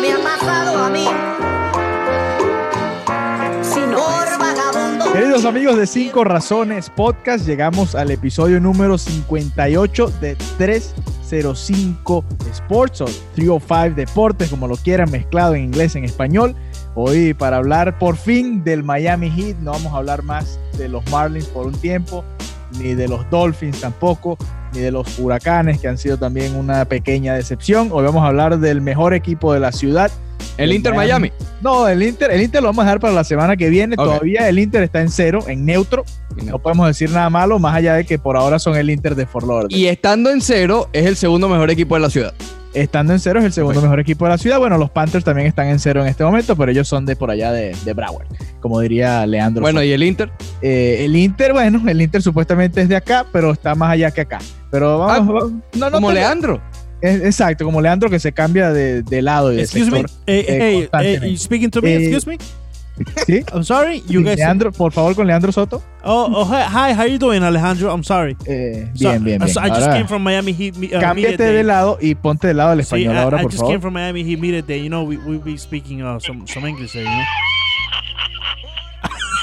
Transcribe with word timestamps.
Me 0.00 0.12
ha 0.12 0.18
pasado 0.18 0.84
a 0.84 0.90
mí. 0.90 1.06
Queridos 5.12 5.44
amigos 5.46 5.78
de 5.78 5.86
Cinco 5.86 6.24
Razones 6.24 6.90
Podcast, 6.90 7.46
llegamos 7.46 7.94
al 7.94 8.10
episodio 8.10 8.60
número 8.60 8.98
58 8.98 10.12
de 10.20 10.36
305 10.58 12.24
Sports 12.52 13.00
o 13.00 13.06
305 13.34 13.94
Deportes, 13.96 14.50
como 14.50 14.68
lo 14.68 14.76
quieran, 14.76 15.10
mezclado 15.10 15.54
en 15.54 15.64
inglés, 15.64 15.96
en 15.96 16.04
español. 16.04 16.54
Hoy 16.94 17.32
para 17.32 17.56
hablar 17.56 17.98
por 17.98 18.16
fin 18.16 18.62
del 18.62 18.84
Miami 18.84 19.30
Heat, 19.30 19.56
no 19.60 19.70
vamos 19.70 19.94
a 19.94 19.96
hablar 19.96 20.22
más 20.22 20.60
de 20.76 20.90
los 20.90 21.08
Marlins 21.10 21.46
por 21.46 21.66
un 21.66 21.74
tiempo, 21.74 22.22
ni 22.78 22.94
de 22.94 23.08
los 23.08 23.28
Dolphins 23.30 23.80
tampoco, 23.80 24.36
ni 24.72 24.80
de 24.80 24.90
los 24.90 25.18
Huracanes, 25.18 25.80
que 25.80 25.88
han 25.88 25.98
sido 25.98 26.18
también 26.18 26.54
una 26.54 26.84
pequeña 26.84 27.34
decepción. 27.34 27.90
Hoy 27.92 28.04
vamos 28.04 28.22
a 28.22 28.28
hablar 28.28 28.58
del 28.58 28.80
mejor 28.80 29.14
equipo 29.14 29.52
de 29.52 29.60
la 29.60 29.72
ciudad. 29.72 30.10
El 30.58 30.72
Inter 30.72 30.94
Miami. 30.94 31.32
No, 31.60 31.86
el 31.88 32.02
Inter, 32.02 32.30
el 32.30 32.42
Inter 32.42 32.62
lo 32.62 32.68
vamos 32.68 32.82
a 32.82 32.86
dejar 32.86 33.00
para 33.00 33.12
la 33.12 33.24
semana 33.24 33.56
que 33.56 33.68
viene. 33.68 33.96
Todavía 33.96 34.48
el 34.48 34.58
Inter 34.58 34.82
está 34.82 35.00
en 35.00 35.10
cero, 35.10 35.44
en 35.46 35.64
neutro. 35.64 36.04
No 36.44 36.58
podemos 36.58 36.86
decir 36.86 37.10
nada 37.10 37.28
malo, 37.30 37.58
más 37.58 37.74
allá 37.74 37.94
de 37.94 38.04
que 38.04 38.18
por 38.18 38.36
ahora 38.36 38.58
son 38.58 38.76
el 38.76 38.90
Inter 38.90 39.14
de 39.14 39.26
Fort 39.26 39.46
Lauderdale. 39.46 39.76
Y 39.76 39.86
estando 39.86 40.30
en 40.30 40.40
cero, 40.40 40.88
es 40.92 41.06
el 41.06 41.16
segundo 41.16 41.48
mejor 41.48 41.70
equipo 41.70 41.94
de 41.94 42.00
la 42.00 42.10
ciudad. 42.10 42.34
Estando 42.76 43.12
en 43.14 43.20
cero 43.20 43.38
es 43.40 43.46
el 43.46 43.52
segundo 43.52 43.74
Perfecto. 43.74 43.86
mejor 43.88 44.00
equipo 44.00 44.24
de 44.26 44.30
la 44.32 44.38
ciudad. 44.38 44.58
Bueno, 44.58 44.76
los 44.76 44.90
Panthers 44.90 45.24
también 45.24 45.46
están 45.48 45.68
en 45.68 45.78
cero 45.78 46.02
en 46.02 46.08
este 46.08 46.24
momento, 46.24 46.54
pero 46.56 46.70
ellos 46.70 46.86
son 46.86 47.06
de 47.06 47.16
por 47.16 47.30
allá 47.30 47.50
de, 47.52 47.74
de 47.84 47.92
Broward, 47.94 48.26
como 48.60 48.80
diría 48.80 49.24
Leandro. 49.26 49.62
Bueno, 49.62 49.82
y 49.82 49.92
el 49.92 50.02
Inter. 50.02 50.30
Eh, 50.60 50.98
el 51.04 51.16
Inter, 51.16 51.52
bueno, 51.54 51.82
el 51.88 52.00
Inter 52.02 52.20
supuestamente 52.22 52.82
es 52.82 52.88
de 52.88 52.96
acá, 52.96 53.24
pero 53.32 53.50
está 53.52 53.74
más 53.74 53.90
allá 53.92 54.10
que 54.10 54.20
acá. 54.20 54.38
Pero 54.70 54.98
vamos, 54.98 55.16
Ah, 55.16 55.20
vamos- 55.20 55.52
no, 55.74 55.86
no 55.86 55.90
como 55.92 56.12
Leandro. 56.12 56.60
es- 57.00 57.22
exacto, 57.22 57.64
como 57.64 57.80
Leandro 57.80 58.10
que 58.10 58.18
se 58.18 58.32
cambia 58.32 58.70
de, 58.72 59.02
de 59.02 59.22
lado 59.22 59.52
y 59.52 59.56
de 59.56 59.62
Excuse 59.62 59.90
me. 59.90 59.98
sector. 60.02 60.16
Hey, 60.26 60.38
eh, 60.40 60.44
hey, 60.48 60.58
hey, 60.60 60.80
constantemente. 60.80 61.30
you 61.30 61.36
speaking 61.38 61.70
to 61.70 61.80
me? 61.82 61.92
Eh, 61.94 61.96
Excuse 62.10 62.26
me? 62.28 62.38
¿Sí? 63.26 63.42
I'm 63.52 63.62
sorry. 63.64 64.02
You 64.08 64.22
guys. 64.22 64.36
Leandro, 64.38 64.72
por 64.72 64.92
favor, 64.92 65.14
con 65.14 65.26
Leandro 65.26 65.52
Soto. 65.52 65.82
Oh, 66.02 66.28
oh, 66.32 66.44
hi, 66.46 66.92
how 66.94 67.04
you 67.06 67.18
doing, 67.18 67.42
Alejandro? 67.42 67.90
I'm 67.92 68.02
sorry. 68.04 68.36
Eh, 68.46 68.88
So- 68.94 69.10
bien, 69.10 69.24
bien, 69.24 69.38
bien. 69.38 69.48
so 69.52 69.60
I 69.60 69.68
just 69.68 69.82
Ahora- 69.82 69.94
came 69.94 70.06
from 70.08 70.22
Miami 70.22 70.52
Heat. 70.52 70.76
me- 70.76 70.86
uh, 70.96 71.00
Cámbiate 71.00 71.42
de 71.44 71.62
lado 71.64 71.98
y 72.00 72.14
ponte 72.14 72.46
del 72.48 72.56
lado 72.58 72.70
del 72.70 72.80
español 72.80 73.14
I, 73.14 73.18
ahora, 73.18 73.38
I 73.40 73.42
por 73.42 73.50
just 73.50 73.58
favor. 73.60 73.72
came 73.74 73.80
from 73.82 73.94
Miami 73.94 74.24
Heat 74.24 74.38
Media 74.40 74.62
Day. 74.62 74.82
You 74.82 74.88
know, 74.88 75.02
we 75.04 75.16
we 75.18 75.38
be 75.38 75.58
speaking 75.58 76.02
uh, 76.02 76.18
some 76.20 76.46
some 76.46 76.66
English 76.68 76.92
there, 76.92 77.04
you 77.04 77.10
know. 77.10 77.24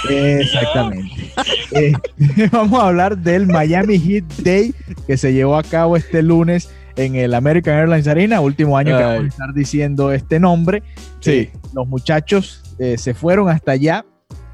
Exactamente. 0.09 1.31
Eh, 1.71 1.93
vamos 2.51 2.79
a 2.81 2.87
hablar 2.87 3.17
del 3.17 3.47
Miami 3.47 3.97
Heat 3.99 4.25
Day 4.39 4.73
que 5.07 5.15
se 5.17 5.31
llevó 5.33 5.55
a 5.57 5.63
cabo 5.63 5.95
este 5.95 6.21
lunes 6.21 6.69
en 6.95 7.15
el 7.15 7.33
American 7.33 7.73
Airlines 7.75 8.07
Arena, 8.07 8.39
último 8.41 8.77
año 8.77 8.97
que 8.97 9.03
Ay. 9.03 9.09
vamos 9.17 9.23
a 9.25 9.27
estar 9.27 9.53
diciendo 9.53 10.11
este 10.11 10.39
nombre. 10.39 10.83
Sí. 11.21 11.31
Eh, 11.31 11.51
los 11.73 11.87
muchachos 11.87 12.62
eh, 12.79 12.97
se 12.97 13.13
fueron 13.13 13.49
hasta 13.49 13.71
allá 13.73 14.05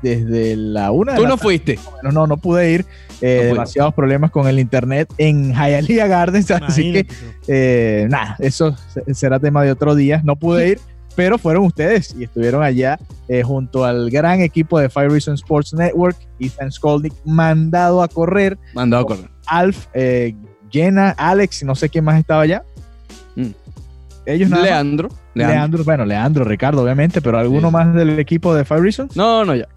desde 0.01 0.55
la 0.55 0.91
una 0.91 1.11
de 1.13 1.17
Tú 1.17 1.23
la 1.23 1.29
no 1.29 1.35
tarde, 1.35 1.43
fuiste. 1.43 1.75
más 1.75 1.87
o 1.87 1.91
menos. 1.97 2.13
no, 2.13 2.27
no 2.27 2.37
pude 2.37 2.71
ir. 2.71 2.85
Eh, 3.21 3.41
No 3.43 3.47
demasiados 3.55 3.93
problemas 3.93 4.31
con 4.31 4.47
el 4.47 4.59
internet 4.59 5.11
en 5.17 5.53
Hialeah 5.53 6.07
Gardens, 6.07 6.49
así 6.51 6.93
que 6.93 6.99
Imagínate 6.99 7.43
eh, 7.47 8.07
nada, 8.09 8.35
eso 8.39 8.75
se- 8.93 9.13
será 9.13 9.39
tema 9.39 9.61
de 9.63 9.71
otro 9.71 9.95
día. 9.95 10.21
No 10.23 10.37
pude 10.37 10.67
ir, 10.71 10.79
pero 11.15 11.37
fueron 11.37 11.65
ustedes 11.65 12.15
y 12.17 12.23
estuvieron 12.23 12.63
allá 12.63 12.97
eh, 13.27 13.43
junto 13.43 13.83
al 13.83 14.09
gran 14.09 14.39
equipo 14.39 14.79
de 14.79 14.89
Five 14.89 15.09
Reasons 15.09 15.41
Sports 15.41 15.73
Network, 15.73 16.15
Ethan 16.39 16.71
Skolnick, 16.71 17.13
mandado 17.25 18.01
a 18.01 18.07
correr, 18.07 18.57
Mandado 18.73 19.03
a 19.03 19.05
correr. 19.07 19.29
Alf, 19.47 19.87
eh, 19.93 20.33
Jenna, 20.71 21.09
Alex, 21.17 21.61
y 21.63 21.65
no 21.65 21.75
sé 21.75 21.89
quién 21.89 22.05
más 22.05 22.17
estaba 22.17 22.43
allá. 22.43 22.63
Mm. 23.35 23.47
Ellos 24.25 24.49
nada. 24.49 24.63
Leandro. 24.63 25.09
Leandro. 25.33 25.55
Leandro. 25.55 25.83
bueno, 25.83 26.05
Leandro, 26.05 26.43
Ricardo, 26.45 26.83
obviamente, 26.83 27.21
pero 27.21 27.37
alguno 27.39 27.69
Sí. 27.69 27.73
más 27.73 27.93
del 27.93 28.19
equipo 28.19 28.53
de 28.53 28.65
Five 28.65 28.81
Reasons. 28.81 29.15
No, 29.15 29.43
no, 29.45 29.55
ya. 29.55 29.67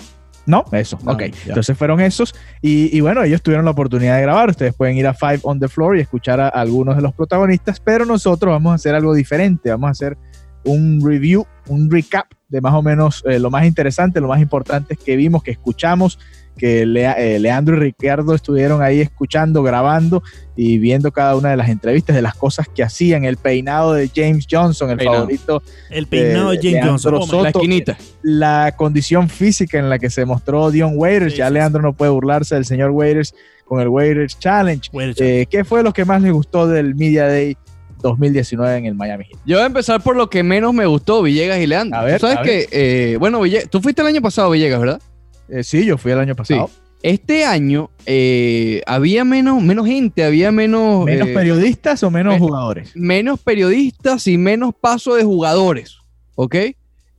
No, 0.44 0.64
eso, 0.72 0.98
No, 1.04 1.12
ok. 1.12 1.20
ya. 1.20 1.30
Entonces 1.48 1.78
fueron 1.78 2.00
esos. 2.00 2.34
Y, 2.60 2.96
y 2.96 3.00
bueno, 3.00 3.22
ellos 3.22 3.42
tuvieron 3.42 3.64
la 3.64 3.70
oportunidad 3.70 4.16
de 4.16 4.22
grabar. 4.22 4.50
Ustedes 4.50 4.74
pueden 4.74 4.96
ir 4.96 5.06
a 5.06 5.14
Five 5.14 5.40
on 5.42 5.60
the 5.60 5.68
Floor 5.68 5.96
y 5.96 6.00
escuchar 6.00 6.40
a 6.40 6.48
algunos 6.48 6.96
de 6.96 7.02
los 7.02 7.14
protagonistas, 7.14 7.78
pero 7.78 8.04
nosotros 8.04 8.50
vamos 8.52 8.72
a 8.72 8.74
hacer 8.74 8.94
algo 8.94 9.14
diferente. 9.14 9.70
Vamos 9.70 9.88
a 9.88 9.90
hacer 9.92 10.18
un 10.64 11.00
review, 11.04 11.46
un 11.68 11.90
recap 11.90 12.26
de 12.48 12.60
más 12.60 12.74
o 12.74 12.82
menos 12.82 13.22
eh, 13.26 13.38
lo 13.38 13.50
más 13.50 13.64
interesante, 13.66 14.20
lo 14.20 14.28
más 14.28 14.40
importante 14.40 14.96
que 14.96 15.16
vimos, 15.16 15.42
que 15.42 15.52
escuchamos, 15.52 16.18
que 16.56 16.84
Lea- 16.86 17.14
eh, 17.18 17.38
Leandro 17.38 17.76
y 17.76 17.80
Ricardo 17.80 18.34
estuvieron 18.34 18.82
ahí 18.82 19.00
escuchando, 19.00 19.62
grabando 19.62 20.22
y 20.54 20.78
viendo 20.78 21.10
cada 21.10 21.34
una 21.34 21.50
de 21.50 21.56
las 21.56 21.68
entrevistas, 21.70 22.14
de 22.14 22.22
las 22.22 22.34
cosas 22.34 22.68
que 22.68 22.82
hacían, 22.82 23.24
el 23.24 23.36
peinado 23.38 23.94
de 23.94 24.10
James 24.14 24.46
Johnson, 24.50 24.90
el 24.90 24.98
Peinado. 24.98 25.18
favorito 25.20 25.62
El 25.90 26.06
peinado 26.06 26.50
de 26.50 26.56
James 26.58 26.72
Leandro 26.72 26.90
Johnson. 26.92 27.14
Oh, 27.14 27.22
Soto. 27.26 27.42
La 27.42 27.48
esquinita. 27.50 27.96
la 28.22 28.74
condición 28.76 29.28
física 29.28 29.78
en 29.78 29.88
la 29.88 29.98
que 29.98 30.10
se 30.10 30.24
mostró 30.24 30.70
Dion 30.70 30.92
Waiters. 30.96 31.32
Sí, 31.32 31.38
ya 31.38 31.48
sí, 31.48 31.54
Leandro 31.54 31.82
no 31.82 31.94
puede 31.94 32.10
burlarse 32.12 32.54
del 32.54 32.64
señor 32.64 32.90
Waiters 32.90 33.34
con 33.64 33.80
el 33.80 33.88
Waiters 33.88 34.38
Challenge. 34.38 34.90
Eh, 35.18 35.46
¿Qué 35.50 35.64
fue 35.64 35.82
lo 35.82 35.92
que 35.92 36.04
más 36.04 36.20
les 36.20 36.32
gustó 36.32 36.68
del 36.68 36.94
Media 36.94 37.26
Day 37.26 37.56
2019 38.02 38.76
en 38.76 38.86
el 38.86 38.94
Miami 38.94 39.24
Heat? 39.24 39.40
Yo 39.46 39.56
voy 39.56 39.62
a 39.64 39.66
empezar 39.66 40.02
por 40.02 40.16
lo 40.16 40.28
que 40.28 40.42
menos 40.42 40.74
me 40.74 40.84
gustó, 40.86 41.22
Villegas 41.22 41.58
y 41.60 41.66
Leandro. 41.66 41.98
A 41.98 42.04
ver, 42.04 42.20
Tú 42.20 42.26
sabes 42.26 42.38
a 42.38 42.42
que, 42.42 42.68
eh, 42.70 43.16
bueno, 43.18 43.40
tú 43.70 43.80
fuiste 43.80 44.02
el 44.02 44.08
año 44.08 44.20
pasado, 44.20 44.50
Villegas, 44.50 44.80
¿verdad? 44.80 45.00
Eh, 45.52 45.62
sí, 45.62 45.84
yo 45.84 45.98
fui 45.98 46.12
el 46.12 46.18
año 46.18 46.34
pasado. 46.34 46.70
Este 47.02 47.44
año 47.44 47.90
eh, 48.06 48.80
había 48.86 49.24
menos, 49.24 49.60
menos 49.62 49.86
gente, 49.86 50.24
había 50.24 50.50
menos, 50.50 51.04
¿Menos 51.04 51.28
eh, 51.28 51.34
periodistas 51.34 52.02
o 52.04 52.10
menos 52.10 52.38
jugadores? 52.38 52.92
menos 52.94 53.38
periodistas 53.40 54.26
y 54.28 54.38
menos 54.38 54.72
paso 54.74 55.14
de 55.14 55.24
jugadores. 55.24 55.98
¿Ok? 56.36 56.56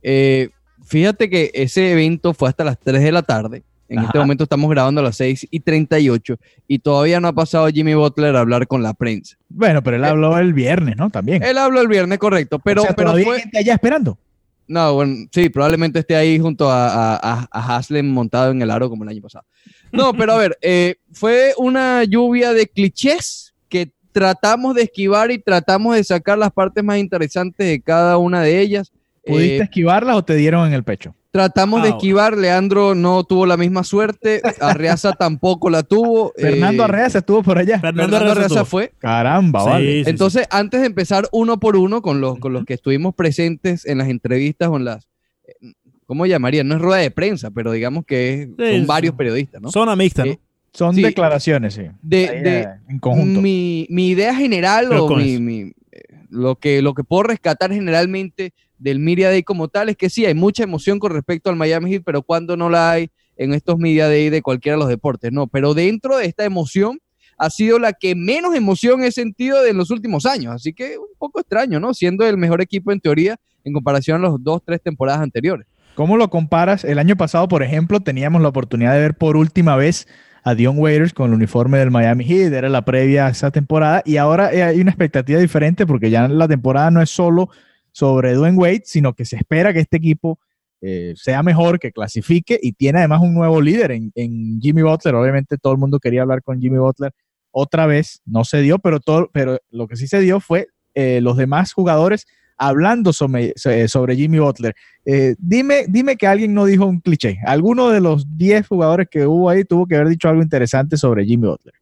Eh, 0.02 0.48
fíjate 0.84 1.30
que 1.30 1.52
ese 1.54 1.92
evento 1.92 2.34
fue 2.34 2.48
hasta 2.48 2.64
las 2.64 2.80
3 2.80 3.02
de 3.02 3.12
la 3.12 3.22
tarde. 3.22 3.62
En 3.88 3.98
Ajá. 3.98 4.08
este 4.08 4.18
momento 4.18 4.44
estamos 4.44 4.68
grabando 4.68 5.00
a 5.00 5.04
las 5.04 5.16
6 5.18 5.46
y 5.50 5.60
38 5.60 6.36
y 6.66 6.78
todavía 6.80 7.20
no 7.20 7.28
ha 7.28 7.32
pasado 7.32 7.68
Jimmy 7.68 7.94
Butler 7.94 8.34
a 8.34 8.40
hablar 8.40 8.66
con 8.66 8.82
la 8.82 8.94
prensa. 8.94 9.36
Bueno, 9.48 9.82
pero 9.82 9.96
él 9.96 10.04
habló 10.04 10.36
el 10.38 10.54
viernes, 10.54 10.96
¿no? 10.96 11.10
También. 11.10 11.42
Él 11.42 11.58
habló 11.58 11.80
el 11.80 11.88
viernes, 11.88 12.18
correcto, 12.18 12.58
pero, 12.58 12.82
o 12.82 12.84
sea, 12.86 12.96
pero 12.96 13.10
todavía 13.10 13.26
fue... 13.26 13.36
hay 13.36 13.42
gente 13.42 13.58
allá 13.58 13.74
esperando. 13.74 14.18
No, 14.66 14.94
bueno, 14.94 15.26
sí, 15.32 15.48
probablemente 15.50 15.98
esté 15.98 16.16
ahí 16.16 16.38
junto 16.38 16.70
a, 16.70 17.14
a, 17.16 17.48
a- 17.50 17.76
Haslem 17.76 18.06
montado 18.08 18.50
en 18.50 18.62
el 18.62 18.70
aro 18.70 18.88
como 18.88 19.04
el 19.04 19.10
año 19.10 19.20
pasado. 19.22 19.44
No, 19.92 20.12
pero 20.14 20.32
a 20.32 20.38
ver, 20.38 20.56
eh, 20.62 20.96
fue 21.12 21.52
una 21.58 22.04
lluvia 22.04 22.52
de 22.52 22.66
clichés 22.66 23.54
que 23.68 23.92
tratamos 24.12 24.74
de 24.74 24.82
esquivar 24.82 25.30
y 25.30 25.38
tratamos 25.38 25.96
de 25.96 26.04
sacar 26.04 26.38
las 26.38 26.52
partes 26.52 26.82
más 26.82 26.98
interesantes 26.98 27.66
de 27.66 27.80
cada 27.82 28.16
una 28.18 28.40
de 28.42 28.60
ellas. 28.60 28.92
¿Pudiste 29.24 29.56
Eh, 29.58 29.62
esquivarlas 29.64 30.16
o 30.16 30.24
te 30.24 30.34
dieron 30.36 30.66
en 30.66 30.72
el 30.74 30.84
pecho? 30.84 31.14
Tratamos 31.34 31.82
de 31.82 31.88
Ah, 31.88 31.90
esquivar, 31.96 32.38
Leandro 32.38 32.94
no 32.94 33.24
tuvo 33.24 33.44
la 33.44 33.56
misma 33.56 33.82
suerte, 33.82 34.40
Arreaza 34.60 35.12
tampoco 35.18 35.68
la 35.68 35.82
tuvo. 35.82 36.32
Fernando 36.36 36.82
eh, 36.82 36.84
Arreaza 36.84 37.18
estuvo 37.18 37.42
por 37.42 37.58
allá. 37.58 37.80
Fernando 37.80 38.16
Fernando 38.18 38.40
Arreaza 38.40 38.64
fue. 38.64 38.92
Caramba, 38.98 39.64
Sí, 39.64 39.68
vale. 39.68 39.92
sí, 39.98 40.04
sí. 40.04 40.10
Entonces, 40.10 40.46
antes 40.48 40.80
de 40.80 40.86
empezar 40.86 41.26
uno 41.32 41.58
por 41.58 41.74
uno 41.76 42.02
con 42.02 42.20
los, 42.20 42.38
con 42.38 42.52
los 42.52 42.64
que 42.64 42.74
estuvimos 42.74 43.16
presentes 43.16 43.84
en 43.84 43.98
las 43.98 44.08
entrevistas 44.08 44.68
o 44.68 44.76
en 44.76 44.84
las, 44.84 45.08
eh, 45.48 45.72
¿cómo 46.06 46.24
llamarían? 46.24 46.68
No 46.68 46.76
es 46.76 46.80
rueda 46.80 47.00
de 47.00 47.10
prensa, 47.10 47.50
pero 47.50 47.72
digamos 47.72 48.04
que 48.06 48.42
es- 48.42 48.48
Sí, 48.50 48.54
son 48.70 48.80
sí. 48.82 48.86
varios 48.86 49.14
periodistas, 49.16 49.60
¿no? 49.60 49.72
Zona 49.72 49.96
mixta, 49.96 50.24
¿no? 50.24 50.30
Eh, 50.32 50.38
Son 50.72 50.94
Sí. 50.94 51.02
declaraciones, 51.02 51.74
sí. 51.74 51.82
De, 52.00 52.28
Ahí, 52.28 52.42
de 52.42 52.60
eh, 52.60 52.68
en 52.88 52.98
conjunto. 53.00 53.40
mi, 53.40 53.86
mi 53.90 54.08
idea 54.10 54.34
general 54.36 54.86
Pero 54.88 55.06
o 55.06 55.16
mi, 55.16 55.72
eh, 55.90 56.00
lo, 56.30 56.54
que, 56.56 56.80
lo 56.80 56.94
que 56.94 57.02
puedo 57.02 57.24
rescatar 57.24 57.72
generalmente 57.72 58.52
del 58.84 58.98
Media 58.98 59.30
Day 59.30 59.42
como 59.42 59.68
tal 59.68 59.88
es 59.88 59.96
que 59.96 60.10
sí, 60.10 60.26
hay 60.26 60.34
mucha 60.34 60.62
emoción 60.62 60.98
con 60.98 61.10
respecto 61.10 61.48
al 61.48 61.56
Miami 61.56 61.90
Heat, 61.90 62.02
pero 62.04 62.22
cuando 62.22 62.54
no 62.54 62.68
la 62.68 62.90
hay 62.90 63.10
en 63.38 63.54
estos 63.54 63.78
Media 63.78 64.08
Day 64.08 64.28
de 64.28 64.42
cualquiera 64.42 64.76
de 64.76 64.80
los 64.80 64.90
deportes, 64.90 65.32
no. 65.32 65.46
Pero 65.46 65.72
dentro 65.72 66.18
de 66.18 66.26
esta 66.26 66.44
emoción 66.44 67.00
ha 67.38 67.48
sido 67.48 67.78
la 67.78 67.94
que 67.94 68.14
menos 68.14 68.54
emoción 68.54 69.02
he 69.02 69.10
sentido 69.10 69.64
en 69.64 69.78
los 69.78 69.90
últimos 69.90 70.26
años, 70.26 70.52
así 70.52 70.74
que 70.74 70.98
un 70.98 71.16
poco 71.18 71.40
extraño, 71.40 71.80
¿no? 71.80 71.94
Siendo 71.94 72.26
el 72.26 72.36
mejor 72.36 72.60
equipo 72.60 72.92
en 72.92 73.00
teoría 73.00 73.36
en 73.64 73.72
comparación 73.72 74.18
a 74.18 74.28
los 74.28 74.44
dos, 74.44 74.60
tres 74.62 74.82
temporadas 74.82 75.22
anteriores. 75.22 75.66
¿Cómo 75.94 76.18
lo 76.18 76.28
comparas? 76.28 76.84
El 76.84 76.98
año 76.98 77.16
pasado, 77.16 77.48
por 77.48 77.62
ejemplo, 77.62 78.00
teníamos 78.00 78.42
la 78.42 78.48
oportunidad 78.48 78.92
de 78.92 79.00
ver 79.00 79.14
por 79.14 79.38
última 79.38 79.76
vez 79.76 80.06
a 80.42 80.54
Dion 80.54 80.78
Waiters 80.78 81.14
con 81.14 81.30
el 81.30 81.36
uniforme 81.36 81.78
del 81.78 81.90
Miami 81.90 82.24
Heat, 82.24 82.52
era 82.52 82.68
la 82.68 82.84
previa 82.84 83.28
a 83.28 83.30
esa 83.30 83.50
temporada, 83.50 84.02
y 84.04 84.18
ahora 84.18 84.52
eh, 84.52 84.62
hay 84.62 84.80
una 84.82 84.90
expectativa 84.90 85.40
diferente 85.40 85.86
porque 85.86 86.10
ya 86.10 86.28
la 86.28 86.46
temporada 86.46 86.90
no 86.90 87.00
es 87.00 87.08
solo 87.08 87.48
sobre 87.94 88.34
Dwayne 88.34 88.58
Wade, 88.58 88.82
sino 88.84 89.14
que 89.14 89.24
se 89.24 89.36
espera 89.36 89.72
que 89.72 89.78
este 89.78 89.98
equipo 89.98 90.40
eh, 90.80 91.14
sea 91.16 91.42
mejor, 91.44 91.78
que 91.78 91.92
clasifique 91.92 92.58
y 92.60 92.72
tiene 92.72 92.98
además 92.98 93.20
un 93.22 93.34
nuevo 93.34 93.60
líder 93.60 93.92
en, 93.92 94.10
en 94.16 94.60
Jimmy 94.60 94.82
Butler. 94.82 95.14
Obviamente 95.14 95.56
todo 95.56 95.72
el 95.72 95.78
mundo 95.78 96.00
quería 96.00 96.22
hablar 96.22 96.42
con 96.42 96.60
Jimmy 96.60 96.78
Butler 96.78 97.12
otra 97.52 97.86
vez, 97.86 98.20
no 98.26 98.44
se 98.44 98.60
dio, 98.62 98.80
pero, 98.80 98.98
todo, 98.98 99.30
pero 99.32 99.58
lo 99.70 99.86
que 99.86 99.94
sí 99.96 100.08
se 100.08 100.20
dio 100.20 100.40
fue 100.40 100.66
eh, 100.94 101.20
los 101.20 101.36
demás 101.36 101.72
jugadores 101.72 102.26
hablando 102.58 103.12
sobre, 103.12 103.54
sobre 103.86 104.16
Jimmy 104.16 104.40
Butler. 104.40 104.74
Eh, 105.04 105.36
dime, 105.38 105.84
dime 105.88 106.16
que 106.16 106.26
alguien 106.26 106.52
no 106.52 106.64
dijo 106.64 106.84
un 106.84 107.00
cliché. 107.00 107.38
Alguno 107.46 107.90
de 107.90 108.00
los 108.00 108.36
10 108.36 108.66
jugadores 108.66 109.08
que 109.08 109.24
hubo 109.24 109.50
ahí 109.50 109.64
tuvo 109.64 109.86
que 109.86 109.94
haber 109.94 110.08
dicho 110.08 110.28
algo 110.28 110.42
interesante 110.42 110.96
sobre 110.96 111.24
Jimmy 111.24 111.46
Butler. 111.46 111.74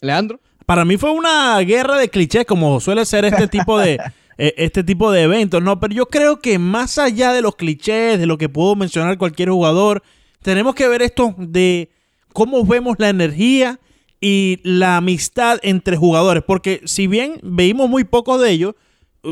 Leandro. 0.00 0.40
Para 0.64 0.86
mí 0.86 0.96
fue 0.96 1.10
una 1.10 1.58
guerra 1.60 1.98
de 1.98 2.08
clichés, 2.08 2.46
como 2.46 2.80
suele 2.80 3.04
ser 3.04 3.26
este 3.26 3.46
tipo 3.46 3.78
de, 3.78 3.98
eh, 4.38 4.54
este 4.56 4.84
tipo 4.84 5.12
de 5.12 5.22
eventos, 5.22 5.62
¿no? 5.62 5.78
Pero 5.80 5.94
yo 5.94 6.06
creo 6.06 6.40
que 6.40 6.58
más 6.58 6.98
allá 6.98 7.32
de 7.32 7.42
los 7.42 7.56
clichés, 7.56 8.18
de 8.18 8.26
lo 8.26 8.38
que 8.38 8.48
puedo 8.48 8.74
mencionar 8.76 9.18
cualquier 9.18 9.50
jugador, 9.50 10.02
tenemos 10.42 10.74
que 10.74 10.88
ver 10.88 11.02
esto 11.02 11.34
de 11.38 11.90
cómo 12.32 12.64
vemos 12.64 12.96
la 12.98 13.08
energía 13.08 13.80
y 14.20 14.58
la 14.62 14.96
amistad 14.96 15.58
entre 15.62 15.96
jugadores, 15.96 16.42
porque 16.46 16.80
si 16.84 17.06
bien 17.06 17.40
veíamos 17.42 17.88
muy 17.88 18.04
poco 18.04 18.38
de 18.38 18.50
ellos, 18.50 18.74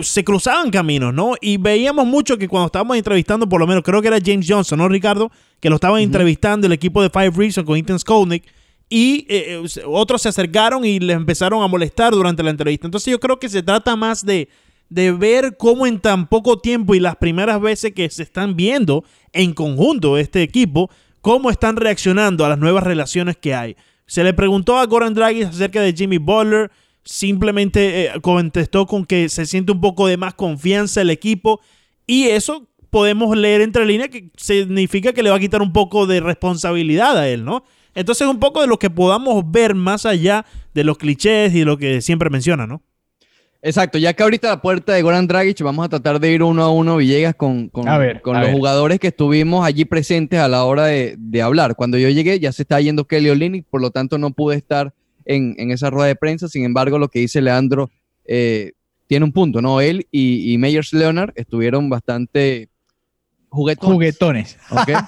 se 0.02 0.24
cruzaban 0.24 0.70
caminos, 0.70 1.12
¿no? 1.12 1.34
Y 1.40 1.58
veíamos 1.58 2.06
mucho 2.06 2.38
que 2.38 2.48
cuando 2.48 2.66
estábamos 2.66 2.96
entrevistando, 2.96 3.48
por 3.48 3.60
lo 3.60 3.66
menos 3.66 3.82
creo 3.82 4.00
que 4.00 4.08
era 4.08 4.18
James 4.24 4.46
Johnson, 4.48 4.78
¿no, 4.78 4.88
Ricardo? 4.88 5.30
Que 5.60 5.68
lo 5.68 5.76
estaban 5.76 6.00
entrevistando 6.00 6.66
el 6.66 6.72
equipo 6.72 7.02
de 7.02 7.10
Five 7.10 7.32
Reasons 7.36 7.66
con 7.66 7.76
Ethan 7.76 7.98
Skolnick. 7.98 8.44
Y 8.88 9.26
eh, 9.28 9.62
eh, 9.64 9.82
otros 9.86 10.22
se 10.22 10.28
acercaron 10.28 10.84
y 10.84 10.98
les 10.98 11.16
empezaron 11.16 11.62
a 11.62 11.66
molestar 11.66 12.12
durante 12.12 12.42
la 12.42 12.50
entrevista. 12.50 12.86
Entonces 12.86 13.10
yo 13.10 13.20
creo 13.20 13.38
que 13.38 13.48
se 13.48 13.62
trata 13.62 13.96
más 13.96 14.24
de, 14.24 14.48
de 14.92 15.10
ver 15.10 15.56
cómo 15.56 15.86
en 15.86 16.00
tan 16.00 16.26
poco 16.26 16.58
tiempo 16.58 16.94
y 16.94 17.00
las 17.00 17.16
primeras 17.16 17.60
veces 17.60 17.92
que 17.92 18.10
se 18.10 18.22
están 18.22 18.56
viendo 18.56 19.04
en 19.32 19.54
conjunto 19.54 20.18
este 20.18 20.42
equipo, 20.42 20.90
cómo 21.22 21.50
están 21.50 21.76
reaccionando 21.76 22.44
a 22.44 22.50
las 22.50 22.58
nuevas 22.58 22.84
relaciones 22.84 23.38
que 23.38 23.54
hay. 23.54 23.76
Se 24.06 24.22
le 24.22 24.34
preguntó 24.34 24.78
a 24.78 24.84
Goran 24.84 25.14
Draghi 25.14 25.44
acerca 25.44 25.80
de 25.80 25.94
Jimmy 25.94 26.18
Butler, 26.18 26.70
simplemente 27.04 28.04
eh, 28.04 28.20
contestó 28.20 28.86
con 28.86 29.06
que 29.06 29.30
se 29.30 29.46
siente 29.46 29.72
un 29.72 29.80
poco 29.80 30.06
de 30.06 30.18
más 30.18 30.34
confianza 30.34 31.00
el 31.00 31.08
equipo 31.08 31.60
y 32.06 32.24
eso 32.24 32.68
podemos 32.90 33.34
leer 33.34 33.62
entre 33.62 33.86
líneas 33.86 34.10
que 34.10 34.30
significa 34.36 35.14
que 35.14 35.22
le 35.22 35.30
va 35.30 35.36
a 35.36 35.40
quitar 35.40 35.62
un 35.62 35.72
poco 35.72 36.06
de 36.06 36.20
responsabilidad 36.20 37.16
a 37.16 37.28
él, 37.30 37.46
¿no? 37.46 37.64
Entonces 37.94 38.28
un 38.28 38.38
poco 38.38 38.60
de 38.60 38.66
lo 38.66 38.78
que 38.78 38.90
podamos 38.90 39.50
ver 39.50 39.74
más 39.74 40.04
allá 40.04 40.44
de 40.74 40.84
los 40.84 40.98
clichés 40.98 41.54
y 41.54 41.64
lo 41.64 41.78
que 41.78 42.02
siempre 42.02 42.28
menciona, 42.28 42.66
¿no? 42.66 42.82
Exacto, 43.64 43.96
ya 43.96 44.12
que 44.12 44.24
ahorita 44.24 44.48
la 44.48 44.60
puerta 44.60 44.92
de 44.92 45.02
Goran 45.02 45.28
Dragic, 45.28 45.60
vamos 45.62 45.84
a 45.86 45.88
tratar 45.88 46.18
de 46.18 46.32
ir 46.32 46.42
uno 46.42 46.64
a 46.64 46.70
uno, 46.72 46.96
Villegas, 46.96 47.36
con, 47.36 47.68
con, 47.68 47.88
A 47.88 47.96
ver, 47.96 48.20
con 48.20 48.34
a 48.34 48.40
los 48.40 48.48
ver. 48.48 48.56
jugadores 48.56 48.98
que 48.98 49.06
estuvimos 49.08 49.64
allí 49.64 49.84
presentes 49.84 50.40
a 50.40 50.48
la 50.48 50.64
hora 50.64 50.86
de, 50.86 51.14
de 51.16 51.42
hablar. 51.42 51.76
Cuando 51.76 51.96
yo 51.96 52.08
llegué 52.08 52.40
ya 52.40 52.50
se 52.50 52.62
está 52.62 52.80
yendo 52.80 53.06
Kelly 53.06 53.30
Olynyk, 53.30 53.66
por 53.70 53.80
lo 53.80 53.90
tanto 53.92 54.18
no 54.18 54.32
pude 54.32 54.56
estar 54.56 54.92
en, 55.24 55.54
en 55.58 55.70
esa 55.70 55.90
rueda 55.90 56.08
de 56.08 56.16
prensa. 56.16 56.48
Sin 56.48 56.64
embargo, 56.64 56.98
lo 56.98 57.06
que 57.08 57.20
dice 57.20 57.40
Leandro 57.40 57.88
eh, 58.24 58.72
tiene 59.06 59.24
un 59.26 59.32
punto, 59.32 59.62
¿no? 59.62 59.80
Él 59.80 60.08
y, 60.10 60.52
y 60.52 60.58
Meyers 60.58 60.92
Leonard 60.92 61.30
estuvieron 61.36 61.88
bastante 61.88 62.68
juguetones. 63.48 63.94
Juguetones. 63.94 64.58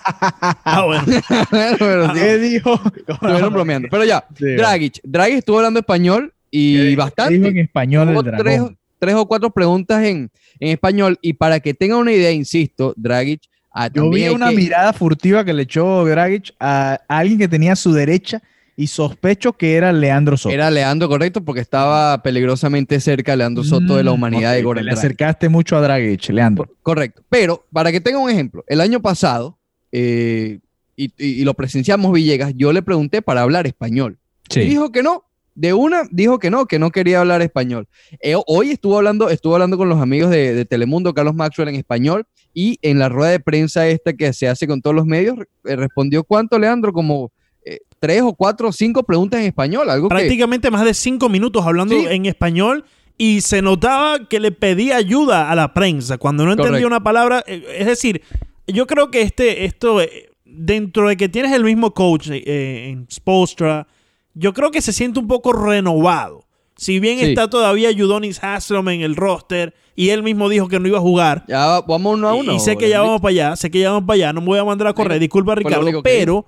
Ah, 0.65 0.85
bueno. 0.87 1.05
Pero 1.51 2.07
sí, 2.15 2.21
¿Qué 2.21 2.39
dijo? 2.39 2.81
estuvieron 3.09 3.53
bromeando. 3.53 3.89
Pero 3.91 4.05
ya, 4.05 4.25
Sí. 4.39 4.55
Dragic. 4.55 5.01
Dragic 5.03 5.39
estuvo 5.39 5.57
hablando 5.59 5.81
español 5.81 6.31
¿Qué 6.31 6.35
y 6.59 6.95
bastante. 6.97 7.35
Dijo 7.35 7.47
en 7.49 7.59
español 7.59 8.09
el 8.11 8.15
dragón. 8.23 8.39
tres, 8.45 8.63
tres 8.99 9.15
o 9.15 9.27
cuatro 9.27 9.51
preguntas 9.51 10.03
en, 10.05 10.31
en 10.61 10.69
español 10.71 11.19
y 11.23 11.33
para 11.35 11.61
que 11.61 11.75
tengan 11.75 11.99
una 11.99 12.13
idea, 12.13 12.31
insisto, 12.31 12.95
Dragic, 12.97 13.43
ah, 13.73 13.89
Yo 13.93 14.09
vi 14.11 14.29
una 14.29 14.51
que- 14.51 14.57
mirada 14.57 14.93
furtiva 14.93 15.45
que 15.45 15.53
le 15.53 15.63
echó 15.65 16.05
Dragic 16.05 16.55
a 16.61 17.01
alguien 17.09 17.39
que 17.39 17.49
tenía 17.49 17.73
a 17.73 17.77
su 17.77 17.93
derecha 17.93 18.41
y 18.77 18.89
sospecho 18.89 19.53
que 19.53 19.75
era 19.77 19.93
Leandro 19.93 20.37
Soto. 20.37 20.53
Era 20.53 20.69
Leandro, 20.71 21.09
correcto, 21.09 21.45
porque 21.45 21.61
estaba 21.61 22.21
peligrosamente 22.23 22.99
cerca 22.99 23.37
Leandro 23.37 23.63
Soto 23.63 23.97
de 23.97 24.03
la 24.03 24.11
Mm, 24.11 24.15
humanidad 24.15 24.53
de 24.53 24.63
Goran 24.63 24.85
Le 24.85 24.91
Dragic. 24.91 24.99
acercaste 25.05 25.49
mucho 25.49 25.77
a 25.77 25.81
Dragic, 25.81 26.29
Leandro. 26.31 26.69
Correcto. 26.83 27.23
Pero, 27.29 27.65
para 27.73 27.93
que 27.93 28.01
tengan 28.01 28.23
un 28.23 28.31
ejemplo, 28.31 28.65
el 28.67 28.81
año 28.81 29.01
pasado, 29.01 29.59
eh, 29.93 30.59
y, 30.97 31.05
y- 31.19 31.41
y 31.41 31.45
lo 31.45 31.55
presenciamos 31.55 32.13
Villegas, 32.13 32.53
yo 32.57 32.73
le 32.73 32.83
pregunté 32.83 33.23
para 33.23 33.43
hablar 33.43 33.67
español. 33.67 34.19
Y 34.55 34.61
dijo 34.61 34.91
que 34.93 35.03
no. 35.05 35.25
De 35.55 35.73
una, 35.73 36.03
dijo 36.11 36.39
que 36.39 36.51
no, 36.51 36.67
que 36.67 36.79
no 36.79 36.91
quería 36.91 37.21
hablar 37.21 37.41
español. 37.43 37.87
Eh, 38.21 38.35
hoy 38.47 38.71
estuvo 38.71 38.97
hablando, 38.97 39.29
estuvo 39.29 39.55
hablando 39.55 39.77
con 39.77 39.89
los 39.89 40.01
amigos 40.01 40.31
de, 40.31 40.53
de 40.55 40.65
Telemundo, 40.65 41.15
Carlos 41.15 41.35
Maxwell 41.35 41.69
en 41.69 41.77
español, 41.77 42.27
y 42.53 42.79
en 42.83 42.99
la 42.99 43.09
rueda 43.09 43.31
de 43.31 43.41
prensa 43.41 43.87
esta 43.89 44.13
que 44.13 44.33
se 44.33 44.49
hace 44.49 44.67
con 44.67 44.81
todos 44.83 44.95
los 44.97 45.07
medios, 45.07 45.37
eh, 45.65 45.77
respondió 45.77 46.25
cuánto, 46.25 46.59
Leandro, 46.59 46.93
como 46.93 47.31
eh, 47.65 47.79
tres 48.01 48.23
o 48.23 48.35
cuatro 48.35 48.69
o 48.69 48.73
cinco 48.73 49.03
preguntas 49.05 49.41
en 49.41 49.47
español, 49.47 49.89
algo 49.91 50.09
que 50.09 50.15
Prácticamente 50.15 50.71
más 50.71 50.85
de 50.85 50.95
cinco 50.95 51.29
minutos 51.29 51.65
hablando 51.65 51.95
Sí. 51.99 52.05
en 52.09 52.27
español 52.27 52.85
y 53.17 53.41
se 53.41 53.63
notaba 53.63 54.29
que 54.29 54.41
le 54.41 54.51
pedía 54.53 54.97
ayuda 54.97 55.51
a 55.51 55.55
la 55.55 55.73
prensa 55.73 56.19
cuando 56.19 56.45
no 56.45 56.51
entendía 56.51 56.71
Correcto. 56.73 56.87
una 56.89 57.03
palabra. 57.03 57.45
Es 57.47 57.87
decir, 57.87 58.23
yo 58.67 58.87
creo 58.87 59.11
que 59.11 59.23
este, 59.23 59.65
esto, 59.65 59.99
dentro 60.45 61.09
de 61.09 61.17
que 61.17 61.29
tienes 61.29 61.53
el 61.53 61.65
mismo 61.65 61.93
coach 61.95 62.29
en 62.31 63.07
Spolstra, 63.11 63.87
yo 64.35 64.53
creo 64.53 64.71
que 64.71 64.83
se 64.83 64.93
siente 64.93 65.19
un 65.21 65.27
poco 65.29 65.53
renovado. 65.53 66.45
Si 66.77 66.99
bien 66.99 67.19
Sí. 67.21 67.27
está 67.27 67.49
todavía 67.49 67.91
Udonis 67.91 68.43
Haslam 68.43 68.89
en 68.89 69.03
el 69.03 69.15
roster 69.15 69.75
y 69.95 70.09
él 70.09 70.23
mismo 70.25 70.49
dijo 70.49 70.67
que 70.69 70.81
no 70.81 70.89
iba 70.89 70.99
a 70.99 71.01
jugar, 71.01 71.45
ya 71.47 71.67
va- 71.67 71.81
vamos 71.83 72.15
uno 72.15 72.29
a 72.29 72.35
uno. 72.35 72.53
Y 72.53 72.59
sé 72.59 72.77
que 72.77 72.89
ya 72.89 73.01
vamos 73.01 73.21
para 73.21 73.31
allá, 73.31 73.57
sé 73.57 73.71
que 73.71 73.79
ya 73.79 73.91
vamos 73.93 74.07
para 74.07 74.15
allá, 74.17 74.33
no 74.33 74.41
me 74.41 74.49
voy 74.49 74.59
a 74.59 74.65
mandar 74.65 74.89
a 74.89 74.93
correr, 74.93 75.21
disculpa 75.21 75.55
Ricardo, 75.55 76.03
pero 76.03 76.47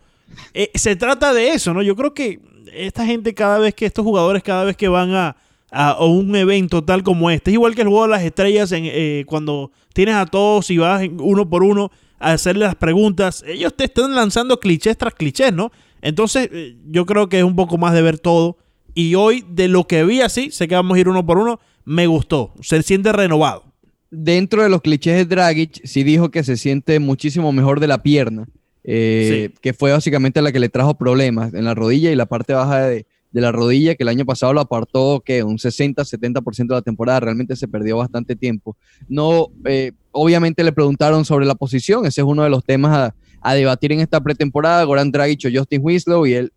eh, 0.53 0.71
se 0.75 0.97
trata 0.97 1.33
de 1.33 1.51
eso, 1.51 1.73
¿no? 1.73 1.81
Yo 1.83 1.95
creo 1.95 2.13
que 2.13 2.41
esta 2.75 3.07
gente 3.07 3.33
cada 3.35 3.59
vez 3.61 3.73
que 3.75 3.87
estos 3.87 4.05
jugadores, 4.05 4.43
cada 4.43 4.65
vez 4.65 4.77
que 4.77 4.89
van 4.89 5.15
a, 5.15 5.37
a- 5.71 5.91
a 5.91 6.05
un 6.05 6.35
evento 6.35 6.83
tal 6.83 7.05
como 7.05 7.31
este, 7.31 7.51
es 7.51 7.55
igual 7.55 7.77
que 7.77 7.83
el 7.83 7.89
juego 7.89 8.03
de 8.05 8.11
las 8.11 8.23
estrellas, 8.23 8.73
en, 8.73 8.83
eh, 8.87 9.25
cuando 9.29 9.71
tienes 9.93 10.17
a 10.17 10.27
todos 10.27 10.69
y 10.71 10.79
vas 10.79 11.03
uno 11.21 11.49
por 11.49 11.63
uno 11.63 11.93
a 12.19 12.33
hacerle 12.33 12.65
las 12.65 12.75
preguntas, 12.75 13.45
ellos 13.47 13.73
te 13.77 13.85
están 13.85 14.13
lanzando 14.15 14.59
clichés 14.59 14.99
tras 14.99 15.15
clichés, 15.15 15.53
¿no? 15.53 15.71
Entonces 16.03 16.49
eh, 16.53 16.77
yo 16.87 17.07
creo 17.07 17.29
que 17.29 17.39
es 17.39 17.45
un 17.45 17.57
poco 17.57 17.79
más 17.79 17.95
de 17.95 18.03
ver 18.03 18.19
todo. 18.19 18.59
Y 18.95 19.15
hoy, 19.15 19.45
de 19.49 19.69
lo 19.69 19.87
que 19.87 20.05
vi 20.05 20.23
así, 20.23 20.51
sé 20.51 20.69
que 20.69 20.75
vamos 20.75 20.97
a 20.97 21.01
ir 21.01 21.09
uno 21.09 21.27
por 21.27 21.39
uno, 21.39 21.61
me 21.85 22.07
gustó, 22.07 22.55
se 22.61 22.83
siente 22.83 23.13
renovado. 23.13 23.65
dentro 24.11 24.63
de 24.63 24.71
los 24.71 24.81
clichés 24.81 25.17
de 25.17 25.25
Dragic, 25.27 25.85
sí 25.85 26.03
dijo 26.03 26.31
que 26.31 26.43
se 26.43 26.57
siente 26.57 26.99
muchísimo 26.99 27.53
mejor 27.53 27.81
de 27.81 27.89
la 27.89 28.03
pierna, 28.03 28.49
eh, 28.85 29.51
que 29.61 29.75
fue 29.75 29.93
básicamente 29.93 30.41
la 30.41 30.51
que 30.51 30.61
le 30.61 30.71
trajo 30.71 30.95
problemas 30.95 31.53
en 31.53 31.65
la 31.65 31.75
rodilla 31.75 32.11
y 32.11 32.17
la 32.17 32.25
parte 32.25 32.55
baja 32.55 32.87
de, 32.87 33.07
de 33.37 33.43
la 33.43 33.53
rodilla, 33.53 33.95
que 33.95 34.03
el 34.03 34.09
año 34.09 34.25
pasado 34.25 34.55
lo 34.55 34.63
apartó 34.63 35.21
que 35.21 35.43
un 35.43 35.59
60-70% 35.59 36.69
de 36.69 36.75
la 36.75 36.81
temporada, 36.81 37.21
realmente 37.21 37.55
se 37.55 37.69
perdió 37.69 37.99
bastante 37.99 38.35
tiempo. 38.35 38.79
No, 39.09 39.49
eh, 39.67 39.93
obviamente 40.11 40.65
le 40.65 40.73
preguntaron 40.73 41.25
sobre 41.27 41.45
la 41.45 41.55
posición, 41.55 42.07
ese 42.07 42.23
es 42.23 42.27
uno 42.27 42.45
de 42.45 42.49
los 42.49 42.65
temas 42.65 42.97
a, 42.97 43.15
a 43.49 43.55
debatir 43.55 43.93
en 43.93 44.01
esta 44.01 44.21
pretemporada, 44.21 44.83
Goran 44.85 45.11
Dragic 45.13 45.45
o 45.47 45.59
Justin 45.59 45.81
Winslow, 45.85 46.27
y 46.27 46.35
él 46.35 46.53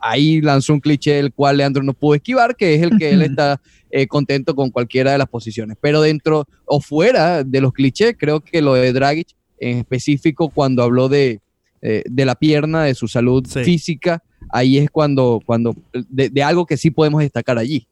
ahí 0.00 0.40
lanzó 0.40 0.72
un 0.72 0.80
cliché 0.80 1.18
el 1.18 1.32
cual 1.32 1.58
Leandro 1.58 1.82
no 1.82 1.92
pudo 1.92 2.14
esquivar, 2.14 2.56
que 2.56 2.74
es 2.74 2.82
el 2.82 2.96
que 2.98 3.10
él 3.10 3.22
está 3.22 3.60
eh, 3.90 4.06
contento 4.06 4.54
con 4.54 4.70
cualquiera 4.70 5.12
de 5.12 5.18
las 5.18 5.28
posiciones. 5.28 5.76
Pero 5.80 6.00
dentro 6.00 6.46
o 6.64 6.80
fuera 6.80 7.44
de 7.44 7.60
los 7.60 7.72
clichés, 7.72 8.14
creo 8.18 8.40
que 8.40 8.62
lo 8.62 8.74
de 8.74 8.92
Dragic 8.92 9.28
en 9.58 9.78
específico 9.78 10.48
cuando 10.48 10.82
habló 10.82 11.08
de, 11.08 11.40
eh, 11.82 12.02
de 12.06 12.24
la 12.24 12.34
pierna, 12.34 12.84
de 12.84 12.94
su 12.94 13.08
salud 13.08 13.46
Sí. 13.46 13.64
física, 13.64 14.22
ahí 14.50 14.78
es 14.78 14.90
cuando, 14.90 15.42
cuando 15.44 15.74
de, 15.92 16.30
de 16.30 16.42
algo 16.42 16.64
que 16.64 16.76
sí 16.76 16.90
podemos 16.90 17.20
destacar 17.20 17.58
allí. 17.58 17.86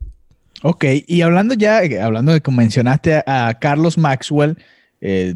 Ok, 0.63 0.85
y 1.07 1.21
hablando 1.21 1.53
ya, 1.55 1.83
eh, 1.83 2.01
hablando 2.01 2.33
de 2.33 2.41
como 2.41 2.57
mencionaste 2.59 3.23
a, 3.27 3.49
a 3.49 3.59
Carlos 3.59 3.99
Maxwell, 3.99 4.57
eh, 5.03 5.35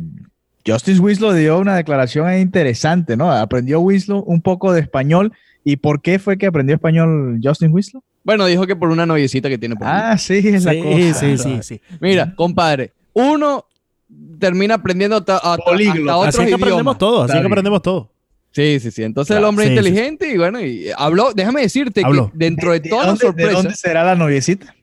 Justice 0.69 1.01
Winslow 1.01 1.33
dio 1.33 1.59
una 1.59 1.77
declaración 1.77 2.33
interesante, 2.39 3.17
¿no? 3.17 3.31
Aprendió 3.33 3.81
Winslow 3.81 4.21
un 4.27 4.41
poco 4.43 4.73
de 4.73 4.81
español. 4.81 5.33
¿Y 5.65 5.77
por 5.77 6.01
qué 6.01 6.19
fue 6.19 6.39
que 6.39 6.47
aprendió 6.47 6.75
español 6.77 7.41
Justin 7.43 7.73
Winslow? 7.73 8.03
Bueno, 8.25 8.47
dijo 8.47 8.67
que 8.67 8.77
por 8.77 8.89
una 8.91 9.07
noviecita 9.07 9.49
que 9.49 9.59
tiene 9.59 9.77
por 9.77 9.87
ahí. 9.87 9.93
Ah, 10.13 10.19
sí, 10.19 10.39
es 10.45 10.65
la 10.65 10.73
Sí, 10.73 10.83
cosa. 10.83 11.21
sí, 11.21 11.39
sí, 11.39 11.59
sí. 11.63 11.81
Mira, 12.01 12.35
compadre, 12.35 12.93
uno 13.13 13.65
termina 14.39 14.75
aprendiendo 14.75 15.17
hasta- 15.17 15.41
Políglota. 15.65 16.01
hasta 16.13 16.17
otros 16.17 16.35
Así 16.35 16.39
que 16.39 16.45
idiomas. 16.49 16.63
aprendemos 16.63 16.99
todo, 16.99 17.23
así 17.25 17.39
que 17.41 17.47
aprendemos 17.47 17.83
todo. 17.83 18.11
Sí, 18.51 18.81
sí, 18.81 18.91
sí. 18.91 19.03
Entonces 19.03 19.29
Claro, 19.29 19.41
el 19.47 19.49
hombre 19.49 19.65
es 19.67 19.71
sí, 19.71 19.75
sí, 19.75 19.79
inteligente 19.81 20.29
y 20.33 20.39
bueno, 20.39 20.61
y 20.61 20.87
habló, 20.97 21.33
déjame 21.35 21.61
decirte 21.61 22.03
Habló. 22.05 22.31
que 22.31 22.39
dentro 22.39 22.73
de, 22.73 22.81
¿De 22.81 22.89
todas 22.89 23.07
las 23.07 23.19
dónde, 23.19 23.25
de 23.25 23.29
sorpresas, 23.43 23.63
dónde 23.63 23.77
será 23.77 24.05
la 24.05 24.15
noviecita? 24.15 24.75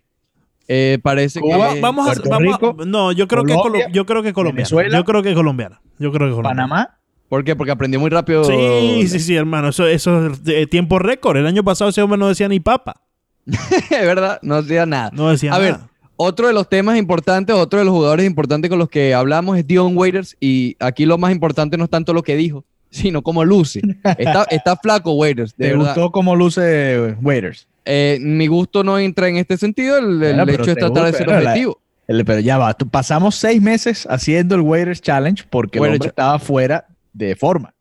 Eh, 0.68 1.00
parece 1.04 1.40
que... 1.40 1.46
Cuba, 1.46 1.74
vamos 1.82 2.08
a, 2.10 2.14
Puerto 2.14 2.30
vamos 2.30 2.54
a- 2.54 2.58
Rico, 2.58 2.86
no, 2.86 3.12
yo 3.12 3.28
creo 3.28 3.44
que 3.44 3.52
es 3.54 3.58
Colombia, 3.58 3.86
colo- 3.86 3.94
yo 3.94 4.06
creo 4.06 4.22
que 4.24 4.30
es 4.30 4.34
colombiana. 4.34 4.58
Venezuela. 4.70 4.98
Yo 4.98 5.04
creo 5.06 5.24
que 5.24 5.30
es 5.30 5.36
colombiana. 5.36 5.82
Yo 6.00 6.12
creo 6.12 6.28
que 6.28 6.32
es 6.32 6.36
colombiana. 6.36 6.62
Panamá. 6.68 6.98
¿Por 7.30 7.44
qué? 7.44 7.56
Porque 7.56 7.72
aprendió 7.72 8.00
muy 8.00 8.10
rápido. 8.10 8.44
Sí, 8.44 9.08
sí, 9.08 9.20
sí, 9.20 9.36
hermano. 9.36 9.70
Eso, 9.70 9.88
eso 9.88 10.28
es 10.28 10.44
de- 10.44 10.68
tiempo 10.68 11.00
récord. 11.00 11.38
El 11.38 11.48
año 11.48 11.64
pasado 11.64 11.90
ese 11.90 12.02
hombre 12.02 12.18
no 12.20 12.28
decía 12.28 12.48
ni 12.48 12.60
papa. 12.60 13.02
Es 13.48 13.90
verdad, 13.90 14.40
no 14.42 14.56
hacía 14.56 14.86
nada. 14.86 15.12
No 15.14 15.30
decía 15.30 15.54
A 15.54 15.60
ver, 15.60 15.72
nada. 15.74 15.90
otro 16.18 16.48
de 16.48 16.54
los 16.54 16.68
temas 16.70 16.98
importantes, 16.98 17.56
otro 17.56 17.80
de 17.80 17.86
los 17.86 17.94
jugadores 17.94 18.26
importantes 18.26 18.70
con 18.70 18.80
los 18.80 18.90
que 18.90 19.14
hablamos 19.14 19.58
es 19.58 19.66
Dion 19.68 19.98
Waiters 19.98 20.36
y 20.40 20.76
aquí 20.80 21.06
lo 21.06 21.18
más 21.18 21.32
importante 21.32 21.78
no 21.78 21.84
es 21.86 21.90
tanto 21.90 22.14
lo 22.14 22.24
que 22.24 22.36
dijo, 22.36 22.64
sino 22.90 23.22
cómo 23.22 23.44
luce. 23.44 23.82
Está, 24.18 24.44
está 24.50 24.76
flaco 24.78 25.14
Waiters, 25.14 25.56
de 25.58 25.66
¿Te 25.68 25.72
verdad. 25.74 25.86
gustó 25.96 26.12
cómo 26.12 26.36
luce 26.36 27.16
Waiters? 27.22 27.68
Eh, 27.86 28.18
mi 28.22 28.48
gusto 28.48 28.84
no 28.84 28.98
entra 28.98 29.28
en 29.28 29.38
este 29.38 29.58
sentido, 29.58 29.98
el, 29.98 30.22
el 30.24 30.36
Bueno, 30.38 30.52
hecho 30.52 30.62
es 30.64 30.68
te 30.70 30.76
tratar 30.76 31.06
de 31.06 31.14
ser 31.14 31.28
la- 31.28 31.38
objetivo. 31.40 31.80
El- 32.08 32.24
pero 32.26 32.40
ya 32.40 32.58
va, 32.58 32.74
tú- 32.74 32.88
pasamos 32.88 33.36
seis 33.36 33.62
meses 33.62 34.08
haciendo 34.10 34.56
el 34.56 34.62
Waiters 34.62 35.02
Challenge 35.02 35.44
porque 35.50 35.78
el 35.78 35.82
Waiters 35.84 35.96
hombre 36.02 36.06
Cha- 36.08 36.10
estaba 36.10 36.40
fuera 36.40 36.88
de 37.14 37.36
forma. 37.36 37.74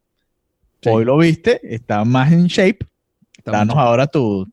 Sí. 0.82 0.88
Hoy 0.90 1.04
lo 1.04 1.16
viste, 1.18 1.60
está 1.62 2.04
más 2.04 2.32
en 2.32 2.46
shape. 2.46 2.78
Está 3.38 3.52
Danos 3.52 3.76
ahora 3.76 4.06
tu, 4.06 4.46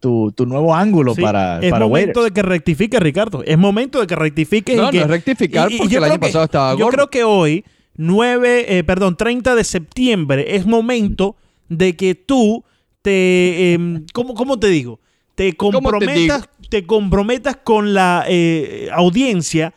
tu, 0.00 0.32
tu 0.32 0.44
nuevo 0.46 0.74
ángulo 0.74 1.14
Sí, 1.14 1.22
para, 1.22 1.58
es 1.60 1.70
para 1.70 1.86
momento 1.86 2.20
Waiters. 2.20 2.24
de 2.34 2.40
que 2.42 2.42
rectifique, 2.48 3.00
Ricardo. 3.00 3.42
Es 3.44 3.56
momento 3.58 4.00
de 4.00 4.06
que 4.06 4.14
rectifique. 4.16 4.76
No, 4.76 4.88
y 4.88 4.90
que, 4.92 4.98
no 4.98 5.04
es 5.04 5.10
rectificar 5.10 5.70
y- 5.70 5.74
y 5.74 5.78
porque 5.78 5.92
yo 5.94 5.98
el 5.98 6.04
año 6.04 6.14
que- 6.14 6.18
pasado 6.26 6.44
estaba 6.44 6.76
Yo 6.76 6.88
creo 6.88 7.08
que 7.08 7.24
hoy, 7.24 7.64
9, 7.96 8.78
eh, 8.78 8.84
perdón, 8.84 9.16
30 9.16 9.54
de 9.54 9.64
septiembre, 9.64 10.56
es 10.56 10.66
momento 10.66 11.36
de 11.68 11.96
que 11.96 12.14
tú 12.14 12.64
te. 13.02 13.72
em, 13.72 14.04
¿cómo, 14.12 14.34
cómo 14.34 14.58
te 14.58 14.68
digo? 14.68 15.00
Te 15.34 15.54
¿Cómo 15.54 15.78
te 15.78 15.82
comprometas, 15.82 16.48
te, 16.70 16.86
comprometas 16.86 17.56
con 17.56 17.92
la 17.92 18.24
eh, 18.28 18.88
audiencia 18.92 19.74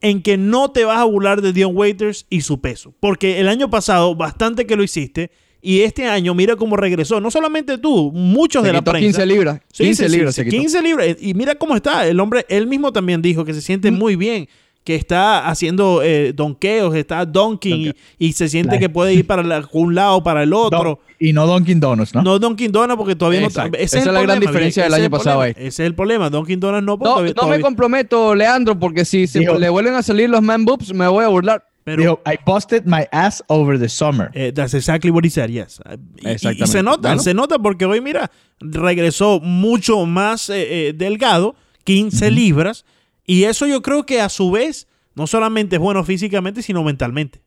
en 0.00 0.22
que 0.22 0.36
no 0.36 0.70
te 0.70 0.84
vas 0.84 0.98
a 0.98 1.04
burlar 1.04 1.42
de 1.42 1.52
Dion 1.52 1.76
Waiters 1.76 2.26
y 2.30 2.42
su 2.42 2.60
peso. 2.60 2.94
Porque 3.00 3.40
el 3.40 3.48
año 3.48 3.68
pasado, 3.68 4.14
bastante 4.14 4.66
que 4.66 4.76
lo 4.76 4.84
hiciste, 4.84 5.30
y 5.60 5.80
este 5.80 6.06
año, 6.06 6.34
mira 6.34 6.54
cómo 6.56 6.76
regresó. 6.76 7.20
No 7.20 7.30
solamente 7.30 7.78
tú, 7.78 8.12
muchos 8.12 8.62
Se 8.62 8.68
de 8.68 8.72
la 8.72 8.78
quitó 8.80 8.92
prensa. 8.92 9.22
15 9.22 9.26
libras. 9.26 9.60
Sí, 9.72 9.84
15 9.84 10.02
sí, 10.04 10.08
sí, 10.10 10.16
libras 10.16 10.34
sí, 10.34 10.40
se 10.42 10.44
quitó. 10.44 10.60
15 10.60 10.82
libras. 10.82 11.16
Y 11.20 11.34
mira 11.34 11.56
cómo 11.56 11.74
está. 11.74 12.06
El 12.06 12.20
hombre, 12.20 12.46
él 12.48 12.66
mismo 12.66 12.92
también 12.92 13.20
dijo 13.20 13.44
que 13.44 13.52
se 13.54 13.60
siente 13.60 13.90
muy 13.90 14.14
bien, 14.14 14.48
que 14.88 14.94
está 14.94 15.46
haciendo 15.46 16.00
eh, 16.02 16.32
donkeos, 16.34 16.94
está 16.94 17.26
donking 17.26 17.92
y, 18.18 18.26
y 18.28 18.32
se 18.32 18.48
siente 18.48 18.78
que 18.78 18.88
puede 18.88 19.12
ir 19.12 19.26
para 19.26 19.42
la- 19.42 19.68
un 19.72 19.94
lado, 19.94 20.22
para 20.22 20.42
el 20.44 20.54
otro. 20.54 20.82
Don- 20.82 20.98
y 21.20 21.34
no 21.34 21.46
Dunkin' 21.46 21.78
Donuts, 21.78 22.14
¿no? 22.14 22.22
No 22.22 22.38
Dunkin' 22.38 22.72
Donuts 22.72 22.96
porque 22.96 23.14
todavía 23.14 23.40
Exacto. 23.42 23.72
no... 23.76 23.84
Ese 23.84 23.84
Esa 23.84 23.98
es, 23.98 24.06
el 24.06 24.14
la 24.14 24.22
gran 24.22 24.40
diferencia 24.40 24.84
del 24.84 24.94
año 24.94 25.10
pasado 25.10 25.42
ahí. 25.42 25.50
Ese 25.56 25.66
es 25.66 25.80
el 25.80 25.94
problema. 25.94 26.30
Dunkin' 26.30 26.58
Donuts 26.58 26.82
no, 26.86 26.98
porque 26.98 27.10
No, 27.10 27.34
todavía- 27.34 27.34
no 27.42 27.48
me 27.58 27.60
comprometo, 27.60 28.34
Leandro, 28.34 28.78
porque 28.78 29.04
si 29.04 29.26
Dijo- 29.26 29.58
le 29.58 29.68
vuelven 29.68 29.92
a 29.94 30.02
salir 30.02 30.30
los 30.30 30.40
man 30.40 30.64
boobs, 30.64 30.94
me 30.94 31.06
voy 31.06 31.24
a 31.24 31.28
burlar. 31.28 31.64
pero- 31.84 32.22
I 32.26 32.38
busted 32.46 32.84
my 32.86 33.04
ass 33.12 33.44
over 33.48 33.78
the 33.78 33.88
summer. 33.90 34.30
Eh, 34.32 34.52
that's 34.54 34.72
exactly 34.72 35.10
what 35.10 35.22
he 35.24 35.28
said, 35.30 35.50
yes. 35.50 35.80
Y- 36.22 36.28
y- 36.62 36.66
se 36.66 36.82
nota, 36.82 37.08
Bueno. 37.10 37.22
se 37.22 37.34
nota 37.34 37.58
porque 37.58 37.84
hoy, 37.84 38.00
mira, 38.00 38.30
regresó 38.60 39.38
mucho 39.40 40.06
más 40.06 40.48
eh, 40.48 40.88
eh, 40.88 40.92
delgado, 40.96 41.56
15 41.84 42.30
libras, 42.30 42.84
y 43.28 43.44
eso 43.44 43.66
yo 43.68 43.80
creo 43.82 44.04
que 44.04 44.20
a 44.20 44.28
su 44.28 44.50
vez 44.50 44.88
no 45.14 45.28
solamente 45.28 45.76
es 45.76 45.80
bueno 45.80 46.02
físicamente, 46.02 46.62
sino 46.62 46.82
mentalmente. 46.82 47.40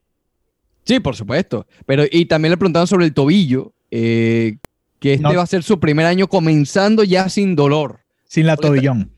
Sí, 0.85 0.99
por 1.01 1.15
supuesto. 1.15 1.67
Pero, 1.85 2.03
y 2.09 2.25
también 2.25 2.51
le 2.51 2.57
preguntaban 2.57 2.87
sobre 2.87 3.05
el 3.05 3.13
tobillo, 3.13 3.73
eh, 3.91 4.57
que 4.99 5.13
este 5.13 5.23
No. 5.23 5.33
va 5.35 5.43
a 5.43 5.47
ser 5.47 5.63
su 5.63 5.79
primer 5.79 6.05
año 6.05 6.27
comenzando 6.27 7.03
ya 7.03 7.27
sin 7.29 7.55
dolor. 7.55 7.99
Sin 8.27 8.45
la 8.47 8.55
tobillón. 8.57 9.11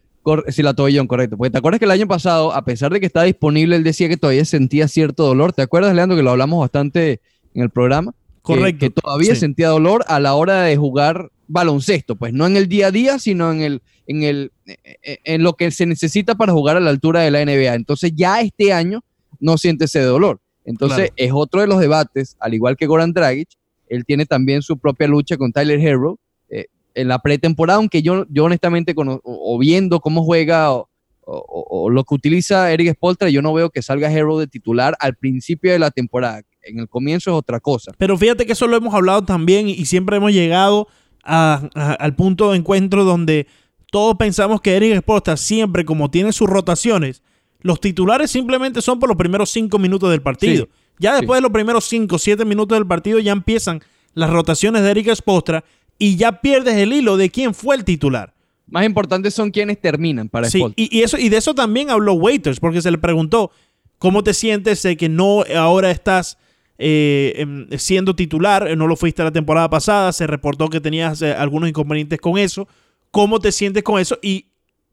Sí, 0.47 0.63
la 0.63 0.73
tobillón, 0.73 1.05
correcto. 1.07 1.35
Porque 1.37 1.51
te 1.51 1.57
acuerdas 1.57 1.79
que 1.79 1.85
el 1.85 1.91
año 1.91 2.07
pasado, 2.07 2.53
a 2.53 2.63
pesar 2.63 2.93
de 2.93 2.99
que 3.01 3.05
estaba 3.05 3.25
disponible, 3.25 3.75
él 3.75 3.83
decía 3.83 4.07
que 4.07 4.15
todavía 4.17 4.45
sentía 4.45 4.87
cierto 4.87 5.25
dolor. 5.25 5.51
¿Te 5.51 5.61
acuerdas, 5.61 5.93
Leandro, 5.93 6.15
que 6.15 6.23
lo 6.23 6.31
hablamos 6.31 6.59
bastante 6.61 7.19
en 7.53 7.61
el 7.63 7.69
programa? 7.69 8.11
Que- 8.13 8.41
Correcto. 8.41 8.79
Que, 8.79 8.89
todavía 8.89 9.33
Sí. 9.35 9.41
sentía 9.41 9.67
dolor 9.69 10.05
a 10.07 10.19
la 10.21 10.33
hora 10.35 10.61
de 10.61 10.77
jugar 10.77 11.29
baloncesto. 11.53 12.15
Pues 12.15 12.33
no 12.33 12.45
en 12.45 12.57
el 12.57 12.67
día 12.67 12.87
a 12.87 12.91
día, 12.91 13.19
sino 13.19 13.51
en, 13.51 13.61
el, 13.61 13.81
en, 14.07 14.23
el, 14.23 14.51
eh, 14.65 15.19
en 15.23 15.43
lo 15.43 15.53
que 15.53 15.71
se 15.71 15.85
necesita 15.85 16.35
para 16.35 16.51
jugar 16.53 16.75
a 16.77 16.79
la 16.81 16.89
altura 16.89 17.21
de 17.21 17.31
la 17.31 17.45
NBA. 17.45 17.73
Entonces 17.75 18.11
ya 18.15 18.41
este 18.41 18.73
año 18.73 19.03
no 19.39 19.57
siente 19.57 19.85
ese 19.85 20.01
dolor. 20.01 20.39
Entonces 20.65 20.97
Claro. 20.97 21.13
es 21.17 21.31
otro 21.33 21.61
de 21.61 21.67
los 21.67 21.79
debates, 21.79 22.35
al 22.39 22.53
igual 22.53 22.75
que 22.77 22.85
Goran 22.87 23.13
Dragic, 23.13 23.49
él 23.89 24.05
tiene 24.05 24.25
también 24.25 24.61
su 24.61 24.77
propia 24.77 25.07
lucha 25.07 25.37
con 25.37 25.51
Tyler 25.51 25.79
Hero 25.79 26.19
eh, 26.49 26.65
en 26.95 27.07
la 27.09 27.19
pretemporada, 27.19 27.77
aunque 27.77 28.01
yo, 28.01 28.25
yo 28.29 28.45
honestamente, 28.45 28.95
cono- 28.95 29.19
o, 29.23 29.55
o 29.55 29.57
viendo 29.59 29.99
cómo 29.99 30.23
juega 30.23 30.71
o, 30.71 30.87
o- 31.25 31.65
o 31.85 31.89
lo 31.89 32.03
que 32.05 32.15
utiliza 32.15 32.71
Eric 32.71 32.93
Spoltra, 32.93 33.29
yo 33.29 33.41
no 33.41 33.53
veo 33.53 33.69
que 33.69 33.81
salga 33.81 34.11
Hero 34.11 34.39
de 34.39 34.47
titular 34.47 34.95
al 34.99 35.15
principio 35.15 35.71
de 35.71 35.79
la 35.79 35.91
temporada. 35.91 36.41
En 36.61 36.79
el 36.79 36.87
comienzo 36.87 37.31
es 37.31 37.35
otra 37.37 37.59
cosa. 37.59 37.91
Pero 37.97 38.17
fíjate 38.17 38.45
que 38.45 38.53
eso 38.53 38.67
lo 38.67 38.77
hemos 38.77 38.93
hablado 38.93 39.23
también 39.25 39.67
y 39.67 39.83
siempre 39.85 40.15
hemos 40.17 40.31
llegado 40.31 40.87
a- 41.23 41.69
a- 41.75 41.93
al 41.93 42.15
punto 42.15 42.51
de 42.51 42.57
encuentro 42.57 43.03
donde 43.03 43.47
todos 43.91 44.15
pensamos 44.17 44.61
que 44.61 44.75
Eric 44.75 44.99
Spoelstra 45.01 45.37
siempre, 45.37 45.85
como 45.85 46.09
tiene 46.11 46.33
sus 46.33 46.49
rotaciones, 46.49 47.21
los 47.61 47.79
titulares 47.79 48.31
simplemente 48.31 48.81
son 48.81 48.99
por 48.99 49.07
los 49.09 49.17
primeros 49.17 49.49
cinco 49.51 49.79
minutos 49.79 50.09
del 50.11 50.21
partido. 50.21 50.65
Sí, 50.65 50.71
ya 50.99 51.13
después 51.15 51.37
sí. 51.37 51.41
de 51.41 51.41
los 51.41 51.51
primeros 51.51 51.85
cinco 51.85 52.15
o 52.17 52.19
siete 52.19 52.43
minutos 52.45 52.75
del 52.77 52.87
partido 52.87 53.19
ya 53.19 53.31
empiezan 53.31 53.81
las 54.13 54.29
rotaciones 54.29 54.83
de 54.83 54.91
Eric 54.91 55.13
Spoelstra 55.15 55.63
y 55.97 56.15
ya 56.17 56.41
pierdes 56.41 56.75
el 56.77 56.91
hilo 56.93 57.17
de 57.17 57.29
quién 57.29 57.53
fue 57.53 57.75
el 57.75 57.83
titular. 57.83 58.33
Más 58.67 58.85
importantes 58.85 59.33
son 59.33 59.51
quienes 59.51 59.79
terminan 59.79 60.29
para 60.29 60.49
Sí, 60.49 60.63
y, 60.75 60.97
y 60.97 61.03
eso, 61.03 61.17
y 61.17 61.29
de 61.29 61.37
eso 61.37 61.53
también 61.53 61.89
habló 61.89 62.13
Waiters, 62.13 62.59
porque 62.59 62.81
se 62.81 62.89
le 62.91 62.97
preguntó 62.97 63.51
cómo 63.99 64.23
te 64.23 64.33
sientes 64.33 64.81
de 64.83 64.97
que 64.97 65.09
no 65.09 65.43
ahora 65.55 65.91
estás 65.91 66.37
eh, 66.85 67.33
em, 67.37 67.67
siendo 67.77 68.13
titular, 68.13 68.67
eh, 68.67 68.75
no 68.75 68.87
lo 68.87 68.97
fuiste 68.97 69.23
la 69.23 69.31
temporada 69.31 69.69
pasada, 69.69 70.11
se 70.11 70.27
reportó 70.27 70.67
que 70.67 70.81
tenías 70.81 71.21
eh, 71.21 71.31
algunos 71.31 71.69
inconvenientes 71.69 72.19
con 72.19 72.37
eso, 72.37 72.67
cómo 73.09 73.39
te 73.39 73.53
sientes 73.53 73.83
con 73.83 74.01
eso, 74.01 74.19
y 74.21 74.47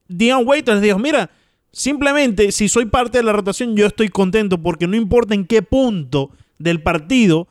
Dion 0.06 0.46
Waiters 0.46 0.80
dijo, 0.80 1.00
mira, 1.00 1.30
simplemente 1.72 2.52
si 2.52 2.68
soy 2.68 2.86
parte 2.86 3.18
de 3.18 3.24
la 3.24 3.32
rotación 3.32 3.74
yo 3.74 3.86
estoy 3.86 4.08
contento 4.08 4.62
porque 4.62 4.86
no 4.86 4.94
importa 4.94 5.34
en 5.34 5.44
qué 5.44 5.62
punto 5.62 6.30
del 6.60 6.80
partido 6.80 7.48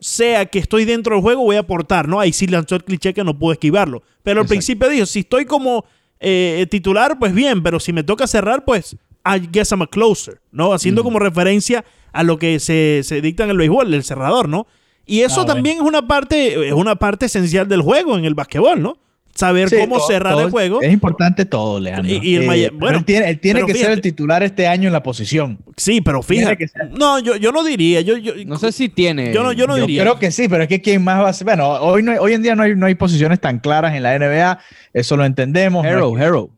sea 0.00 0.44
que 0.44 0.58
estoy 0.58 0.84
dentro 0.84 1.14
del 1.14 1.22
juego, 1.22 1.42
voy 1.42 1.56
a 1.56 1.60
aportar, 1.60 2.08
¿no? 2.08 2.20
Ahí 2.20 2.34
sí 2.34 2.46
lanzó 2.46 2.74
el 2.74 2.84
cliché 2.84 3.14
que 3.14 3.24
no 3.24 3.38
puedo 3.38 3.54
esquivarlo. 3.54 4.02
Pero 4.22 4.40
al 4.40 4.44
Exacto. 4.44 4.48
principio 4.48 4.88
dijo, 4.90 5.06
si 5.06 5.20
estoy 5.20 5.46
como 5.46 5.86
eh, 6.20 6.66
titular, 6.70 7.18
pues 7.18 7.32
bien, 7.32 7.62
pero 7.62 7.80
si 7.80 7.94
me 7.94 8.02
toca 8.02 8.26
cerrar, 8.26 8.66
pues 8.66 8.96
I 9.24 9.48
guess 9.50 9.70
I'm 9.70 9.80
a 9.80 9.86
closer, 9.86 10.42
¿no? 10.50 10.74
Haciendo 10.74 11.02
como 11.02 11.18
referencia 11.18 11.86
a 12.12 12.22
lo 12.22 12.38
que 12.38 12.60
se, 12.60 13.00
se 13.04 13.20
dicta 13.20 13.44
en 13.44 13.50
el 13.50 13.56
béisbol, 13.58 13.92
el 13.92 14.04
cerrador, 14.04 14.48
¿no? 14.48 14.66
Y 15.06 15.20
eso 15.22 15.40
Ah, 15.40 15.44
bueno. 15.44 15.54
también 15.54 15.76
es 15.78 15.82
una 15.82 16.06
parte, 16.06 16.68
es 16.68 16.72
una 16.74 16.94
parte 16.96 17.26
esencial 17.26 17.68
del 17.68 17.82
juego 17.82 18.16
en 18.18 18.24
el 18.24 18.34
basquetbol, 18.34 18.80
¿no? 18.80 18.98
Saber 19.34 19.70
Sí, 19.70 19.76
cómo 19.80 19.96
todo- 19.96 20.06
cerrar 20.08 20.34
todo 20.34 20.44
el 20.44 20.50
juego. 20.50 20.82
Es 20.82 20.92
importante 20.92 21.46
todo, 21.46 21.80
Leandro. 21.80 22.12
Y- 22.12 22.18
y 22.22 22.34
el 22.36 22.42
Eh, 22.52 22.70
bueno, 22.74 22.98
él 22.98 23.04
tiene, 23.06 23.30
él 23.30 23.40
tiene 23.40 23.60
pero 23.60 23.66
que 23.66 23.74
ser 23.74 23.90
el 23.90 24.02
titular 24.02 24.42
este 24.42 24.66
año 24.68 24.88
en 24.88 24.92
la 24.92 25.02
posición. 25.02 25.58
Sí, 25.74 26.02
pero 26.02 26.22
fíjate. 26.22 26.66
No, 26.98 27.18
yo, 27.18 27.36
yo 27.36 27.50
no 27.50 27.64
diría. 27.64 28.02
Yo, 28.02 28.18
yo, 28.18 28.34
No 28.44 28.58
sé 28.58 28.72
si 28.72 28.90
tiene. 28.90 29.32
Yo 29.32 29.42
no- 29.42 29.52
yo 29.52 29.66
no 29.66 29.78
Yo 29.78 29.86
diría. 29.86 30.02
creo 30.02 30.18
que 30.18 30.30
sí, 30.30 30.48
pero 30.50 30.64
es 30.64 30.68
que 30.68 30.82
quién 30.82 31.02
más 31.02 31.22
va 31.22 31.30
a 31.30 31.32
ser. 31.32 31.46
Bueno, 31.46 31.66
hoy, 31.66 32.02
no 32.02 32.12
hoy 32.20 32.34
en 32.34 32.42
día 32.42 32.54
no 32.54 32.62
hay, 32.62 32.76
no 32.76 32.84
hay 32.84 32.94
posiciones 32.94 33.40
tan 33.40 33.58
claras 33.58 33.94
en 33.94 34.02
la 34.02 34.14
NBA, 34.14 34.58
eso 34.92 35.16
lo 35.16 35.24
entendemos. 35.24 35.82
no 35.82 35.88
Hero, 35.90 36.12
hay- 36.14 36.22
Hero. 36.24 36.50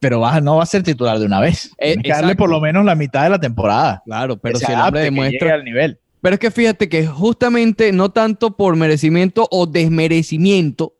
Pero 0.00 0.20
va, 0.20 0.40
no 0.40 0.56
va 0.56 0.62
a 0.62 0.66
ser 0.66 0.82
titular 0.82 1.18
de 1.18 1.26
una 1.26 1.40
vez. 1.40 1.70
Eh, 1.78 1.96
que 2.02 2.10
darle 2.10 2.36
por 2.36 2.50
lo 2.50 2.60
menos 2.60 2.84
la 2.84 2.94
mitad 2.94 3.22
de 3.24 3.30
la 3.30 3.38
temporada. 3.40 4.02
Claro, 4.04 4.36
pero 4.36 4.58
si 4.58 4.70
el 4.70 4.78
hombre 4.80 5.00
demuestra. 5.02 5.54
al 5.54 5.64
nivel. 5.64 5.98
Pero 6.20 6.34
es 6.34 6.40
que 6.40 6.50
fíjate 6.50 6.88
que 6.88 7.06
justamente 7.06 7.92
no 7.92 8.10
tanto 8.10 8.56
por 8.56 8.74
merecimiento 8.76 9.46
o 9.50 9.66
desmerecimiento, 9.66 10.94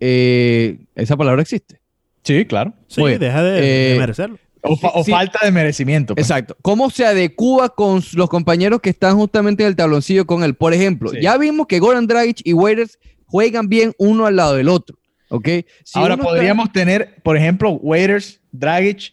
eh, 0.00 0.78
esa 0.94 1.16
palabra 1.16 1.42
existe. 1.42 1.80
Sí, 2.24 2.44
claro. 2.44 2.74
sí, 2.88 3.02
deja 3.18 3.42
de, 3.42 3.60
de 3.60 3.94
Eh, 3.94 3.98
merecerlo. 3.98 4.38
O, 4.62 4.76
fa- 4.76 4.90
o 4.94 5.04
Sí. 5.04 5.10
falta 5.12 5.38
de 5.44 5.52
merecimiento. 5.52 6.14
pues. 6.14 6.26
Exacto. 6.26 6.56
¿Cómo 6.62 6.90
se 6.90 7.06
adecúa 7.06 7.68
con 7.70 8.02
los 8.14 8.28
compañeros 8.28 8.80
que 8.80 8.90
están 8.90 9.16
justamente 9.16 9.62
en 9.62 9.68
el 9.68 9.76
tabloncillo 9.76 10.26
con 10.26 10.42
él? 10.42 10.54
Por 10.54 10.74
ejemplo, 10.74 11.10
Sí. 11.10 11.18
ya 11.22 11.36
vimos 11.38 11.66
que 11.68 11.78
Goran 11.78 12.06
Dragic 12.06 12.40
y 12.44 12.52
Waiters 12.52 12.98
juegan 13.26 13.68
bien 13.68 13.92
uno 13.98 14.26
al 14.26 14.36
lado 14.36 14.54
del 14.56 14.68
otro. 14.68 14.98
¿Ok? 15.30 15.48
Si 15.84 15.98
Ahora 15.98 16.14
está- 16.14 16.24
podríamos 16.26 16.72
tener, 16.72 17.16
por 17.22 17.36
ejemplo, 17.36 17.72
Waiters, 17.72 18.40
Dragic 18.52 19.12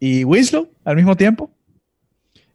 y 0.00 0.24
Winslow 0.24 0.68
al 0.84 0.96
mismo 0.96 1.16
tiempo. 1.16 1.50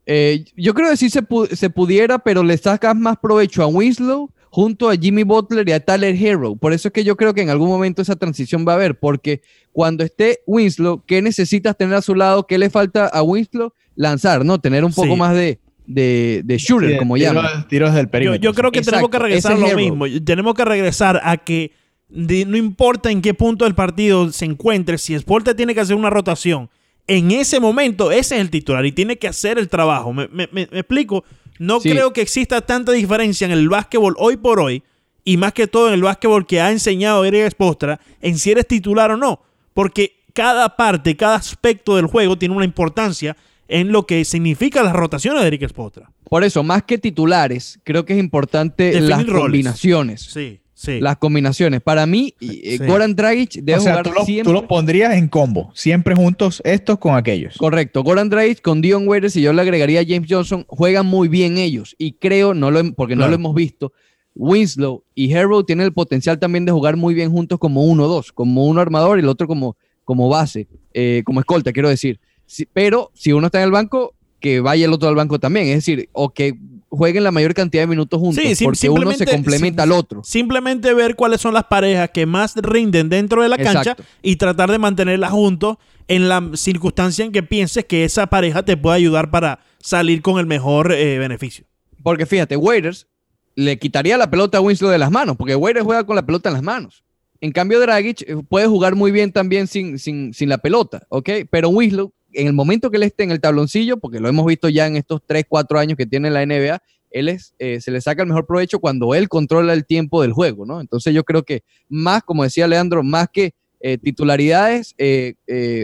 Eh, 0.06 0.46
yo 0.56 0.74
creo 0.74 0.90
que 0.90 0.98
sí 0.98 1.10
se, 1.10 1.22
pu- 1.22 1.48
se 1.54 1.70
pudiera, 1.70 2.20
pero 2.20 2.44
le 2.44 2.58
sacas 2.58 2.96
más 2.96 3.18
provecho 3.18 3.62
a 3.62 3.68
Winslow 3.68 4.32
junto 4.50 4.90
a 4.90 4.96
Jimmy 4.96 5.24
Butler 5.24 5.68
y 5.68 5.74
a 5.74 5.80
Tyler 5.84 6.16
Hero. 6.16 6.56
Por 6.56 6.72
eso 6.72 6.88
es 6.88 6.94
que 6.94 7.04
yo 7.04 7.18
creo 7.18 7.34
que 7.34 7.42
en 7.42 7.50
algún 7.50 7.68
momento 7.68 8.02
esa 8.02 8.16
transición 8.16 8.66
va 8.68 8.72
a 8.74 8.76
haber, 8.76 8.98
porque 8.98 9.42
cuando 9.74 10.04
esté 10.06 10.40
Winslow, 10.48 11.04
¿qué 11.06 11.22
necesitas 11.22 11.76
tener 11.78 11.96
a 11.96 12.02
su 12.02 12.16
lado? 12.16 12.48
¿Qué 12.48 12.58
le 12.58 12.70
falta 12.70 13.08
a 13.08 13.22
Winslow? 13.22 13.74
Lanzar, 13.96 14.46
¿no? 14.46 14.60
Tener 14.60 14.86
un 14.86 14.94
poco 14.94 15.10
Sí. 15.14 15.16
más 15.20 15.36
de, 15.36 15.60
de, 15.86 16.42
de 16.46 16.58
shooter, 16.58 16.92
Sí, 16.94 16.98
como 16.98 17.16
tiros- 17.18 17.34
llaman. 17.34 17.68
Tiros 17.68 17.94
del 17.94 18.06
Yo, 18.06 18.12
perímetro. 18.12 18.42
yo 18.42 18.54
creo 18.54 18.72
que 18.72 18.82
tenemos 18.82 19.10
que 19.10 19.20
regresar 19.20 19.52
a 19.54 19.58
lo 19.58 19.68
Hero. 19.68 19.78
mismo. 19.78 20.06
Tenemos 20.24 20.54
que 20.54 20.66
regresar 20.66 21.20
a 21.24 21.36
que 21.38 21.72
de- 22.10 22.46
no 22.46 22.58
importa 22.58 23.12
en 23.12 23.22
qué 23.22 23.34
punto 23.34 23.66
del 23.66 23.76
partido 23.76 24.32
se 24.32 24.46
encuentre, 24.46 24.98
si 24.98 25.14
Sporta 25.16 25.56
tiene 25.56 25.74
que 25.74 25.82
hacer 25.82 25.96
una 25.96 26.10
rotación, 26.10 26.70
en 27.08 27.32
ese 27.32 27.60
momento 27.60 28.12
ese 28.12 28.36
es 28.36 28.42
el 28.42 28.50
titular 28.50 28.86
y 28.86 28.92
tiene 28.92 29.18
que 29.18 29.28
hacer 29.28 29.58
el 29.58 29.70
trabajo. 29.70 30.14
¿Me, 30.14 30.28
me- 30.28 30.50
me- 30.52 30.68
me 30.72 30.80
explico? 30.80 31.24
No 31.60 31.80
Sí. 31.80 31.90
creo 31.90 32.14
que 32.14 32.22
exista 32.22 32.62
tanta 32.62 32.92
diferencia 32.92 33.46
en 33.46 33.52
el 33.52 33.68
básquetbol 33.70 34.16
hoy 34.20 34.38
por 34.38 34.60
hoy 34.60 34.84
y 35.24 35.38
más 35.38 35.54
que 35.54 35.68
todo 35.68 35.88
en 35.88 35.96
el 35.96 36.04
básquetbol 36.04 36.46
que 36.46 36.62
ha 36.62 36.72
enseñado 36.72 37.26
Eric 37.26 37.50
Spostra 37.52 38.00
en 38.22 38.38
si 38.38 38.52
eres 38.52 38.68
titular 38.68 39.12
o 39.12 39.18
no. 39.18 39.42
Porque 39.74 40.18
cada 40.34 40.76
parte, 40.76 41.16
cada 41.18 41.36
aspecto 41.36 41.96
del 41.96 42.06
juego 42.06 42.38
tiene 42.38 42.56
una 42.56 42.66
importancia 42.66 43.36
en 43.68 43.92
lo 43.92 44.06
que 44.06 44.24
significa 44.24 44.84
las 44.84 44.94
rotaciones 44.94 45.42
de 45.42 45.48
Eric 45.48 45.68
Spostra. 45.68 46.12
Por 46.30 46.44
eso, 46.44 46.62
más 46.64 46.84
que 46.84 46.98
titulares, 46.98 47.80
creo 47.84 48.06
que 48.06 48.14
es 48.14 48.20
importante 48.20 48.84
Definir 48.86 49.10
las 49.10 49.26
roles. 49.26 49.42
combinaciones. 49.42 50.22
Sí, 50.22 50.60
sí. 50.78 51.00
Las 51.02 51.18
combinaciones. 51.18 51.82
Para 51.82 52.06
mí, 52.06 52.36
eh, 52.40 52.78
Sí. 52.78 52.86
Goran 52.86 53.16
Dragic 53.16 53.54
debe 53.56 53.80
o 53.80 53.82
sea, 53.82 53.94
jugar 53.94 54.06
tú 54.06 54.12
los 54.14 54.26
siempre. 54.26 54.44
tú 54.44 54.54
los 54.54 54.64
pondrías 54.64 55.16
en 55.16 55.28
combo, 55.28 55.72
siempre 55.74 56.14
juntos 56.14 56.62
estos 56.64 57.00
con 57.00 57.16
aquellos. 57.16 57.58
Correcto, 57.58 58.04
Goran 58.04 58.30
Dragic 58.30 58.62
con 58.62 58.82
Dion 58.82 59.08
Waiters 59.08 59.36
y 59.36 59.42
yo 59.42 59.52
le 59.54 59.62
agregaría 59.62 60.02
a 60.02 60.06
James 60.08 60.28
Johnson, 60.30 60.66
juegan 60.68 61.08
muy 61.08 61.28
bien 61.28 61.58
ellos 61.58 61.96
y 61.98 62.14
creo, 62.14 62.54
no 62.54 62.70
lo, 62.70 62.94
porque 62.94 63.16
no 63.16 63.28
lo 63.28 63.34
hemos 63.34 63.56
visto, 63.56 63.92
Winslow 64.36 65.04
y 65.16 65.34
Harrow 65.34 65.64
tienen 65.64 65.86
el 65.86 65.94
potencial 65.94 66.38
también 66.38 66.66
de 66.66 66.72
jugar 66.72 66.96
muy 66.96 67.16
bien 67.16 67.32
juntos 67.32 67.58
como 67.58 67.84
uno 67.84 68.08
dos, 68.08 68.32
como 68.32 68.66
uno 68.68 68.80
armador 68.80 69.18
y 69.18 69.22
el 69.22 69.30
otro 69.30 69.48
como, 69.48 69.76
como 70.06 70.30
base, 70.30 70.68
eh, 70.94 71.24
como 71.26 71.40
escolta, 71.40 71.74
quiero 71.74 71.90
decir. 71.90 72.20
Sí, 72.46 72.68
pero 72.72 73.12
si 73.14 73.34
uno 73.34 73.48
está 73.48 73.58
en 73.58 73.66
el 73.66 73.72
banco, 73.72 74.14
que 74.40 74.60
vaya 74.60 74.86
el 74.86 74.94
otro 74.94 75.10
al 75.10 75.16
banco 75.16 75.40
también. 75.40 75.68
Es 75.68 75.76
decir, 75.76 76.10
o 76.14 76.30
que 76.30 76.54
jueguen 76.98 77.24
la 77.24 77.32
mayor 77.32 77.54
cantidad 77.54 77.84
de 77.84 77.88
minutos 77.88 78.20
juntos, 78.20 78.44
Sí, 78.44 78.64
porque 78.64 78.90
uno 78.90 79.12
se 79.14 79.26
complementa 79.26 79.84
al 79.84 79.92
otro. 79.92 80.24
Simplemente 80.24 80.94
ver 80.94 81.16
cuáles 81.16 81.40
son 81.42 81.54
las 81.54 81.66
parejas 81.66 82.10
que 82.14 82.26
más 82.26 82.56
rinden 82.56 83.10
dentro 83.10 83.44
de 83.44 83.50
la 83.50 83.58
cancha 83.58 83.96
y 84.22 84.36
tratar 84.36 84.72
de 84.72 84.80
mantenerlas 84.80 85.32
juntos 85.32 85.78
en 86.08 86.28
la 86.30 86.52
circunstancia 86.56 87.24
en 87.26 87.32
que 87.32 87.44
pienses 87.44 87.86
que 87.86 88.04
esa 88.04 88.28
pareja 88.28 88.64
te 88.64 88.78
puede 88.78 88.98
ayudar 88.98 89.30
para 89.30 89.60
salir 89.80 90.22
con 90.22 90.40
el 90.40 90.46
mejor 90.46 90.92
eh, 90.92 91.20
beneficio. 91.20 91.66
Porque 92.04 92.26
fíjate, 92.26 92.58
Waiters 92.58 93.08
le 93.56 93.78
quitaría 93.80 94.18
la 94.18 94.30
pelota 94.30 94.60
a 94.60 94.62
Winslow 94.62 94.92
de 94.92 94.98
las 94.98 95.12
manos, 95.12 95.36
porque 95.38 95.56
Waiters 95.56 95.86
juega 95.86 96.06
con 96.06 96.16
la 96.16 96.26
pelota 96.26 96.50
en 96.50 96.54
las 96.54 96.64
manos. 96.64 97.04
En 97.42 97.52
cambio, 97.52 97.80
Dragic 97.80 98.22
eh, 98.22 98.38
puede 98.48 98.68
jugar 98.68 98.96
muy 98.96 99.12
bien 99.12 99.32
también 99.32 99.68
sin, 99.68 100.00
sin, 100.00 100.34
sin 100.34 100.50
la 100.50 100.58
pelota, 100.58 101.06
¿ok? 101.10 101.30
Pero 101.50 101.70
Winslow, 101.70 102.14
en 102.34 102.48
el 102.48 102.54
momento 102.54 102.90
que 102.92 102.98
él 102.98 103.04
esté 103.04 103.24
en 103.24 103.32
el 103.32 103.40
tabloncillo, 103.42 103.98
porque 103.98 104.20
lo 104.20 104.28
hemos 104.30 104.46
visto 104.46 104.70
ya 104.70 104.88
en 104.88 104.96
estos 104.98 105.22
3, 105.26 105.46
4 105.48 105.80
años 105.80 105.98
que 105.98 106.06
tiene 106.06 106.30
la 106.30 106.46
NBA, 106.46 106.82
él 107.10 107.30
es, 107.30 107.54
eh, 107.58 107.80
se 107.82 107.90
le 107.92 108.02
saca 108.02 108.22
el 108.22 108.28
mejor 108.28 108.46
provecho 108.46 108.80
cuando 108.80 109.16
él 109.16 109.30
controla 109.30 109.74
el 109.74 109.86
tiempo 109.86 110.22
del 110.22 110.34
juego, 110.34 110.66
¿no? 110.66 110.82
Entonces 110.82 111.14
yo 111.14 111.24
creo 111.24 111.44
que 111.44 111.64
más, 111.88 112.22
como 112.24 112.44
decía 112.44 112.68
Leandro, 112.68 113.02
más 113.04 113.30
que 113.32 113.54
eh, 113.80 114.00
titularidades, 114.00 114.96
eh, 114.98 115.36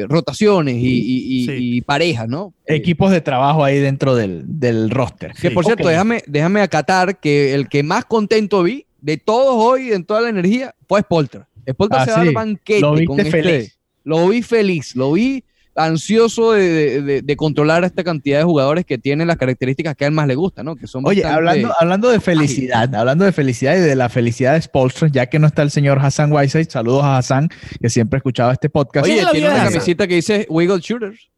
rotaciones 0.09 0.75
y, 0.77 0.87
y- 0.87 1.41
y- 1.41 1.45
Sí. 1.45 1.51
y 1.77 1.81
parejas, 1.81 2.27
¿no? 2.27 2.53
Equipos 2.65 3.11
de 3.11 3.21
trabajo 3.21 3.63
ahí 3.63 3.79
dentro 3.79 4.15
del, 4.15 4.43
del 4.59 4.89
roster. 4.89 5.31
que 5.39 5.51
por 5.51 5.63
cierto, 5.63 5.87
déjame, 5.87 6.23
déjame 6.27 6.61
acatar 6.61 7.19
que 7.19 7.53
el 7.53 7.69
que 7.69 7.83
más 7.83 8.05
contento 8.05 8.63
vi 8.63 8.85
de 8.99 9.17
todos 9.17 9.55
hoy, 9.57 9.91
en 9.91 10.05
toda 10.05 10.21
la 10.21 10.29
energía, 10.29 10.73
fue 10.87 11.01
Spoltra. 11.01 11.47
Spoltra 11.69 12.01
Ah, 12.01 12.05
se 12.05 12.11
va 12.11 12.17
a 12.17 12.19
sí. 12.21 12.25
dar 12.25 12.33
banquete 12.33 12.81
Lo 12.81 13.05
con 13.05 13.19
este- 13.19 13.31
feliz. 13.31 13.79
Lo 14.03 14.27
vi 14.27 14.41
feliz, 14.41 14.95
lo 14.95 15.11
vi 15.13 15.43
ansioso 15.75 16.51
de, 16.53 16.67
de- 16.69 17.01
de- 17.01 17.21
de 17.23 17.35
controlar 17.35 17.83
a 17.83 17.87
esta 17.87 18.03
cantidad 18.03 18.37
de 18.37 18.43
jugadores 18.43 18.85
que 18.85 18.97
tienen 18.97 19.27
las 19.27 19.37
características 19.37 19.95
que 19.95 20.05
a 20.05 20.07
él 20.07 20.13
más 20.13 20.27
le 20.27 20.35
gusta, 20.35 20.63
¿no? 20.63 20.75
Que 20.75 20.85
son 20.87 21.03
Oye, 21.05 21.25
hablando, 21.25 21.73
hablando 21.79 22.09
de 22.09 22.19
felicidad, 22.19 22.93
hablando 22.93 23.25
de 23.25 23.31
felicidad 23.31 23.75
y 23.75 23.79
de 23.79 23.95
la 23.95 24.09
felicidad 24.09 24.53
de 24.53 24.61
Spolstra, 24.61 25.07
ya 25.11 25.25
que 25.27 25.39
no 25.39 25.47
está 25.47 25.61
el 25.63 25.71
señor 25.71 25.99
Hassan 25.99 26.31
Whiteside, 26.31 26.69
saludos 26.69 27.03
a 27.03 27.17
Hassan, 27.17 27.49
que 27.81 27.89
siempre 27.89 28.17
escuchaba 28.17 28.53
este 28.53 28.69
podcast. 28.69 29.05
Oye, 29.05 29.13
¿Qué 29.15 29.19
es 29.19 29.25
la 29.25 29.31
tiene 29.31 29.49
una 29.49 29.63
camiseta 29.63 30.07
que 30.07 30.15
dice 30.15 30.45
Wiggle 30.49 30.79
Shooters. 30.79 31.29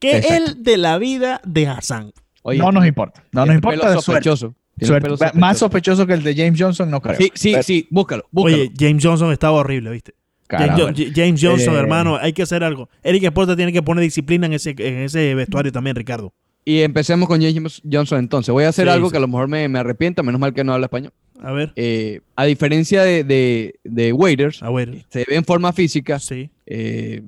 ¿Qué 0.00 0.10
es 0.18 0.24
Exacto. 0.24 0.44
el 0.56 0.62
de 0.62 0.76
la 0.76 0.98
vida 0.98 1.40
de 1.44 1.66
Hassan? 1.66 2.12
Oye, 2.42 2.58
no 2.58 2.70
nos 2.72 2.86
importa, 2.86 3.24
no 3.32 3.44
nos 3.46 3.54
importa 3.56 3.78
pelo 3.80 3.90
de 3.94 4.00
suerte. 4.02 4.28
sospechoso. 4.30 4.54
Suerte. 4.80 5.08
Más 5.34 5.58
sospechoso. 5.58 5.58
sospechoso 5.58 6.06
que 6.06 6.12
el 6.12 6.22
de 6.22 6.36
James 6.36 6.60
Johnson, 6.60 6.88
no 6.90 7.00
creo. 7.00 7.16
Sí, 7.16 7.32
sí, 7.34 7.50
Pero- 7.52 7.62
sí, 7.64 7.88
búscalo, 7.90 8.24
búscalo. 8.30 8.56
Oye, 8.62 8.72
James 8.78 9.04
Johnson 9.04 9.32
estaba 9.32 9.54
horrible, 9.58 9.90
¿viste? 9.90 10.14
James, 10.48 10.66
Caramba. 10.76 10.92
Jo- 10.96 11.10
James 11.14 11.40
Johnson, 11.42 11.74
Eh. 11.74 11.78
hermano, 11.78 12.16
hay 12.16 12.32
que 12.32 12.42
hacer 12.42 12.64
algo. 12.64 12.88
Eric 13.02 13.24
Esporta 13.24 13.54
tiene 13.56 13.72
que 13.72 13.82
poner 13.82 14.02
disciplina 14.02 14.46
en 14.46 14.54
ese, 14.54 14.74
en 14.78 14.98
ese 15.00 15.34
vestuario 15.34 15.70
también, 15.72 15.94
Ricardo. 15.96 16.32
y 16.64 16.80
empecemos 16.80 17.28
con 17.28 17.40
James 17.40 17.80
Johnson 17.90 18.18
entonces. 18.18 18.52
Voy 18.52 18.64
a 18.64 18.68
hacer 18.68 18.86
Sí, 18.86 18.90
algo 18.92 19.08
sí. 19.08 19.12
que 19.12 19.16
a 19.16 19.20
lo 19.20 19.28
mejor 19.28 19.48
me, 19.48 19.66
me 19.68 19.78
arrepienta, 19.78 20.22
menos 20.22 20.38
mal 20.40 20.52
que 20.52 20.64
no 20.64 20.74
habla 20.74 20.86
español. 20.86 21.12
A 21.42 21.50
ver, 21.52 21.72
Eh, 21.76 22.20
a 22.36 22.44
diferencia 22.44 23.02
de, 23.04 23.24
de, 23.24 23.78
de 23.84 24.12
Waiters, 24.12 24.62
a 24.62 24.70
ver. 24.70 25.06
se 25.08 25.24
ve 25.28 25.36
en 25.36 25.44
forma 25.44 25.72
física. 25.72 26.18
Sí. 26.18 26.50
eh, 26.66 27.22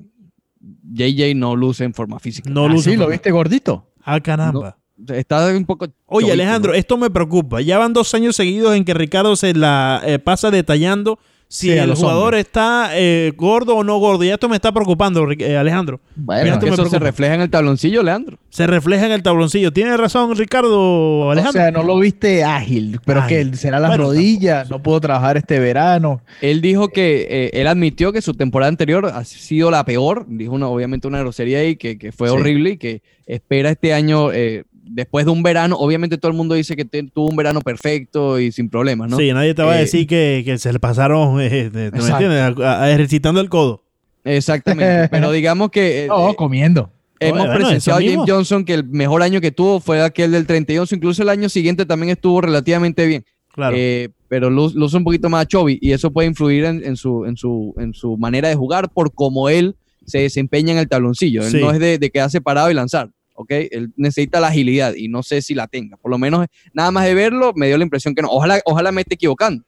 JJ 0.93 1.35
no 1.35 1.57
luce 1.57 1.85
en 1.85 1.95
forma 1.95 2.19
física. 2.19 2.51
No 2.51 2.67
Ah, 2.67 2.69
luce 2.69 2.91
sí, 2.91 2.97
lo 2.97 3.09
viste 3.09 3.31
gordito. 3.31 3.87
Ah, 4.03 4.21
caramba. 4.21 4.77
Está 5.09 5.47
un 5.57 5.65
poco. 5.65 5.87
Oye, 6.07 6.27
chovito, 6.27 6.33
Alejandro, 6.35 6.73
¿no? 6.73 6.79
esto 6.79 6.99
me 6.99 7.09
preocupa. 7.09 7.61
Ya 7.63 7.79
van 7.79 7.93
dos 7.95 8.13
años 8.15 8.37
seguidos 8.37 8.75
en 8.77 8.85
que 8.85 8.93
Ricardo 8.93 9.35
se 9.37 9.55
la 9.55 10.03
eh, 10.05 10.19
pasa 10.19 10.51
detallando 10.51 11.19
si 11.53 11.67
Sí, 11.67 11.73
el 11.73 11.95
jugador 11.97 12.27
hombres. 12.27 12.47
está 12.47 12.91
eh, 12.95 13.33
gordo 13.37 13.75
o 13.75 13.83
no 13.83 13.99
gordo. 13.99 14.23
Ya 14.23 14.35
esto 14.35 14.49
me 14.49 14.55
está 14.55 14.71
preocupando, 14.71 15.29
eh, 15.33 15.57
Alejandro. 15.57 15.99
Bueno, 16.15 16.43
es 16.43 16.49
esto 16.53 16.61
que 16.61 16.67
me 16.71 16.75
eso 16.75 16.87
se 16.89 16.99
refleja 17.01 17.35
en 17.35 17.41
el 17.41 17.51
tabloncillo, 17.51 18.05
Leandro. 18.05 18.39
Se 18.51 18.69
refleja 18.69 19.07
en 19.07 19.13
el 19.13 19.23
tabloncillo. 19.25 19.73
Tiene 19.73 19.97
razón, 19.97 20.37
Ricardo, 20.37 20.79
o 20.81 21.31
Alejandro. 21.33 21.61
sea, 21.61 21.73
no 21.73 21.83
lo 21.83 21.99
viste 21.99 22.45
ágil, 22.45 23.01
pero 23.05 23.23
Ágil. 23.23 23.51
que 23.51 23.57
será 23.57 23.81
las 23.81 23.91
Bueno, 23.91 24.05
rodillas, 24.05 24.71
no 24.71 24.81
pudo 24.81 25.01
trabajar 25.01 25.37
este 25.39 25.59
verano. 25.59 26.23
Él 26.41 26.61
dijo 26.61 26.89
que 26.89 27.27
eh, 27.29 27.51
él 27.55 27.67
admitió 27.67 28.13
que 28.13 28.23
su 28.23 28.35
temporada 28.35 28.69
anterior 28.69 29.07
ha 29.13 29.25
sido 29.25 29.73
la 29.73 29.85
peor. 29.85 30.27
Dijo 30.29 30.53
una, 30.55 30.69
obviamente 30.69 31.09
una 31.09 31.19
grosería 31.19 31.59
ahí 31.59 31.75
que, 31.75 31.99
que 31.99 32.13
fue 32.13 32.29
Sí. 32.29 32.35
horrible 32.35 32.71
y 32.71 32.77
que 32.77 33.03
espera 33.27 33.71
este 33.71 33.93
año, 33.93 34.31
eh, 34.33 34.65
después 34.93 35.25
de 35.25 35.31
un 35.33 35.43
verano. 35.43 35.77
Obviamente 35.79 36.19
todo 36.19 36.31
el 36.31 36.37
mundo 36.37 36.55
dice 36.55 36.77
que 36.77 36.85
te- 36.85 37.03
tuvo 37.05 37.29
un 37.29 37.37
verano 37.37 37.61
perfecto 37.61 38.39
y 38.39 38.53
sin 38.53 38.69
problemas, 38.69 39.11
¿no? 39.11 39.17
Sí, 39.17 39.33
nadie 39.33 39.55
te 39.55 39.63
va 39.63 39.73
a 39.73 39.77
Eh, 39.79 39.81
decir 39.83 40.07
que, 40.07 40.43
que 40.45 40.59
se 40.59 40.73
le 40.73 40.79
pasaron, 40.81 41.41
eh, 41.41 41.71
de- 41.71 41.91
¿me 41.91 41.99
entiendes? 41.99 42.59
A- 42.65 42.83
a- 42.85 42.91
ejercitando 42.93 43.41
el 43.41 43.49
codo. 43.49 43.85
Exactamente. 44.25 45.09
Pero 45.11 45.33
digamos 45.33 45.71
que. 45.71 46.05
eh, 46.05 46.09
No, 46.09 46.31
eh, 46.31 46.35
comiendo. 46.37 46.91
Hemos 47.23 47.39
Bueno, 47.41 47.55
presenciado 47.55 47.99
a 47.99 48.03
James 48.03 48.17
mismo. 48.19 48.27
Johnson 48.27 48.65
que 48.65 48.73
el 48.75 48.85
mejor 48.85 49.23
año 49.23 49.41
que 49.43 49.51
tuvo 49.53 49.79
fue 49.81 50.03
aquel 50.03 50.33
del 50.33 50.47
31, 50.47 50.87
incluso 50.93 51.23
el 51.23 51.29
año 51.29 51.49
siguiente 51.51 51.85
también 51.85 52.11
estuvo 52.11 52.41
relativamente 52.41 53.05
bien, 53.07 53.25
Claro. 53.53 53.77
Eh, 53.79 54.09
pero 54.29 54.49
lu- 54.49 54.73
luce 54.75 54.97
un 54.97 55.05
poquito 55.05 55.29
más 55.29 55.47
chubby 55.47 55.79
y 55.83 55.93
eso 55.93 56.11
puede 56.11 56.29
influir 56.29 56.65
en, 56.65 56.83
en 56.83 56.97
su, 56.97 57.27
en, 57.27 57.37
su, 57.37 57.75
en 57.79 57.93
su 57.93 58.17
manera 58.17 58.49
de 58.49 58.55
jugar 58.55 58.89
por 58.91 59.13
cómo 59.13 59.51
él 59.51 59.77
se 60.07 60.21
desempeña 60.21 60.73
en 60.73 60.79
el 60.79 60.89
tabloncillo. 60.89 61.43
Él 61.43 61.51
Sí. 61.51 61.61
no 61.61 61.71
es 61.73 61.79
de, 61.79 61.99
de 61.99 62.11
quedarse 62.11 62.41
parado 62.41 62.71
y 62.71 62.75
lanzar, 62.75 63.11
¿ok? 63.41 63.51
Él 63.71 63.93
necesita 63.97 64.41
la 64.41 64.49
agilidad 64.49 64.95
y 64.95 65.09
no 65.09 65.23
sé 65.23 65.43
si 65.43 65.55
la 65.55 65.67
tenga. 65.67 65.97
Por 65.97 66.11
lo 66.11 66.19
menos 66.19 66.47
nada 66.73 66.91
más 66.91 67.05
de 67.07 67.15
verlo 67.15 67.53
me 67.55 67.67
dio 67.67 67.79
la 67.79 67.85
impresión 67.85 68.15
que 68.15 68.23
no. 68.23 68.29
Ojalá, 68.29 68.61
ojalá 68.65 68.93
me 68.93 69.01
esté 69.01 69.15
equivocando. 69.15 69.65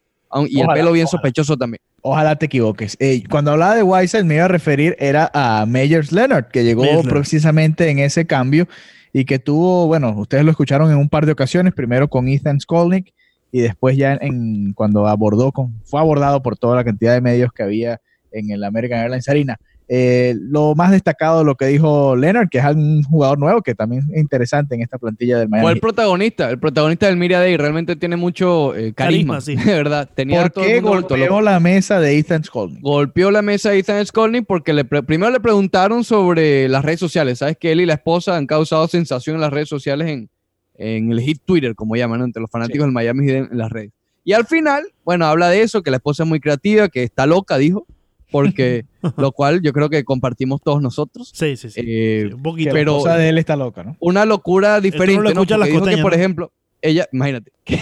Y 0.49 0.61
Ojalá, 0.61 0.73
el 0.73 0.79
pelo 0.79 0.93
bien 0.93 1.05
ojalá. 1.05 1.11
sospechoso 1.11 1.57
también. 1.57 1.81
Ojalá 2.01 2.37
te 2.37 2.47
equivoques. 2.47 2.97
Eh, 3.01 3.23
cuando 3.29 3.53
hablaba 3.53 3.75
de 3.77 3.83
Whiteside 3.83 4.25
me 4.25 4.37
iba 4.37 4.47
a 4.47 4.49
referir 4.49 4.97
era 4.99 5.31
a 5.35 5.67
Meyers 5.67 6.11
Leonard, 6.11 6.49
que 6.49 6.65
llegó 6.65 6.85
precisamente 7.03 7.89
en 7.91 7.99
ese 7.99 8.27
cambio 8.27 8.67
y 9.13 9.25
que 9.25 9.39
tuvo, 9.39 9.87
bueno, 9.87 10.15
ustedes 10.17 10.45
lo 10.45 10.51
escucharon 10.51 10.91
en 10.91 10.97
un 10.97 11.09
par 11.09 11.27
de 11.27 11.33
ocasiones, 11.33 11.75
primero 11.75 12.09
con 12.09 12.29
Ethan 12.29 12.61
Skolnick 12.61 13.13
y 13.51 13.61
después 13.61 13.97
ya 13.97 14.19
en 14.21 14.73
cuando 14.73 15.07
abordó 15.07 15.53
con, 15.53 15.81
fue 15.85 16.01
abordado 16.01 16.43
por 16.43 16.57
toda 16.57 16.77
la 16.77 16.85
cantidad 16.85 17.13
de 17.13 17.21
medios 17.21 17.53
que 17.53 17.63
había 17.63 18.01
en 18.33 18.51
el 18.51 18.65
American 18.65 19.01
Airlines 19.01 19.29
Arena. 19.29 19.59
Eh, 19.95 20.35
lo 20.41 20.75
más 20.75 20.91
destacado 20.91 21.41
de 21.41 21.45
lo 21.45 21.55
que 21.55 21.67
dijo 21.67 22.17
Leonard, 22.17 22.49
que 22.49 22.57
es 22.57 22.65
un 22.65 23.03
jugador 23.03 23.39
nuevo 23.39 23.61
que 23.61 23.75
también 23.75 24.03
es 24.11 24.19
interesante 24.23 24.75
en 24.75 24.81
esta 24.81 24.97
plantilla 24.97 25.39
del 25.39 25.51
Miami. 25.51 25.67
Fue 25.67 25.73
el 25.75 25.81
protagonista, 25.81 26.49
el 26.49 26.59
protagonista 26.59 27.09
del 27.09 27.19
Miria 27.19 27.41
Day. 27.41 27.59
Realmente 27.59 27.95
tiene 27.97 28.17
mucho 28.17 28.75
eh, 28.75 28.95
carisma, 28.95 29.35
Carisma, 29.35 29.41
sí. 29.43 29.55
de 29.71 29.75
verdad. 29.75 30.09
Tenía 30.15 30.41
¿Por 30.41 30.51
todo 30.53 30.65
qué 30.65 30.81
golpeó 30.81 31.43
la 31.43 31.61
mesa 31.61 32.01
de 32.01 32.17
Ethan 32.19 32.43
Skolnick? 32.43 32.81
golpeó 32.81 33.31
la 33.31 33.43
mesa 33.43 33.69
de 33.69 33.81
Ethan 33.81 34.07
Skolnick 34.07 34.47
porque 34.47 34.73
le 34.73 34.87
pre- 34.87 35.03
primero 35.03 35.31
le 35.31 35.41
preguntaron 35.41 36.05
sobre 36.05 36.71
las 36.71 36.83
redes 36.83 37.01
sociales. 37.01 37.41
Sabes 37.41 37.59
que 37.59 37.71
él 37.73 37.83
y 37.83 37.85
la 37.87 37.93
esposa 37.95 38.35
han 38.39 38.47
causado 38.47 38.89
sensación 38.89 39.35
en 39.35 39.43
las 39.43 39.53
redes 39.53 39.69
sociales 39.69 40.09
en, 40.09 40.31
en 40.77 41.13
el 41.13 41.21
hit 41.21 41.43
Twitter, 41.45 41.75
como 41.75 41.97
llaman, 41.97 42.21
¿no? 42.21 42.25
entre 42.25 42.41
los 42.41 42.51
fanáticos 42.51 42.79
Sí. 42.79 42.85
del 42.85 42.93
Miami 42.93 43.31
en 43.31 43.49
las 43.53 43.71
redes. 43.71 43.91
Y 44.25 44.33
al 44.33 44.47
final, 44.47 44.85
bueno, 45.05 45.27
habla 45.27 45.51
de 45.51 45.61
eso, 45.61 45.83
que 45.83 45.91
la 45.91 45.99
esposa 45.99 46.23
es 46.23 46.29
muy 46.31 46.41
creativa, 46.41 46.89
que 46.89 47.03
está 47.03 47.27
loca, 47.27 47.59
dijo, 47.59 47.87
porque 48.33 48.85
lo 49.17 49.31
cual 49.33 49.61
yo 49.63 49.73
creo 49.73 49.89
que 49.89 50.03
compartimos 50.05 50.61
todos 50.63 50.83
nosotros. 50.83 51.31
sí, 51.33 51.57
sí, 51.57 51.71
sí. 51.71 51.81
Eh, 51.87 52.25
Sí, 52.29 52.35
un 52.35 52.43
poquito. 52.43 52.71
la 52.71 52.75
pero- 52.75 52.97
esposa 52.97 53.17
de 53.17 53.29
él 53.29 53.39
está 53.39 53.55
loca, 53.55 53.85
¿no? 53.85 53.97
una 54.01 54.25
locura 54.25 54.81
diferente, 54.81 55.15
lo 55.23 55.23
¿no? 55.23 55.29
escuchan 55.31 55.61
las 55.61 55.69
Porque 55.69 55.91
dijo 55.91 55.97
que, 55.97 56.03
por 56.03 56.13
¿no? 56.13 56.19
ejemplo, 56.19 56.53
ella, 56.81 57.07
imagínate, 57.13 57.53
que, 57.65 57.79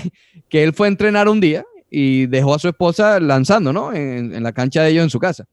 que 0.49 0.63
él 0.63 0.75
fue 0.75 0.89
a 0.89 0.91
entrenar 0.91 1.29
un 1.29 1.41
día 1.41 1.65
y 1.91 2.27
dejó 2.27 2.55
a 2.55 2.59
su 2.59 2.69
esposa 2.69 3.19
lanzando, 3.21 3.73
¿no? 3.73 3.93
En, 3.95 4.35
en 4.35 4.43
la 4.43 4.53
cancha 4.53 4.83
de 4.83 4.91
ellos 4.91 5.05
en 5.05 5.11
su 5.11 5.19
casa. 5.19 5.47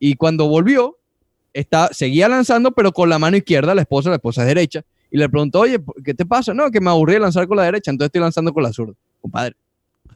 Y 0.00 0.16
cuando 0.16 0.48
volvió, 0.48 0.96
está, 1.52 1.88
seguía 1.92 2.28
lanzando, 2.28 2.72
pero 2.72 2.92
con 2.92 3.08
la 3.08 3.18
mano 3.18 3.36
izquierda, 3.36 3.74
la 3.74 3.82
esposa, 3.82 4.08
la 4.10 4.16
esposa 4.16 4.42
es 4.42 4.48
derecha, 4.48 4.82
y 5.10 5.16
le 5.18 5.28
preguntó, 5.28 5.60
oye, 5.60 5.78
¿qué 6.04 6.12
te 6.14 6.26
pasa? 6.26 6.52
No, 6.52 6.68
que 6.70 6.80
me 6.80 6.90
aburrí 6.90 7.14
de 7.14 7.20
lanzar 7.20 7.46
con 7.46 7.56
la 7.56 7.62
derecha, 7.62 7.92
entonces 7.92 8.08
estoy 8.08 8.20
lanzando 8.22 8.52
con 8.52 8.64
la 8.64 8.72
zurda. 8.72 8.94
Compadre. 9.20 9.54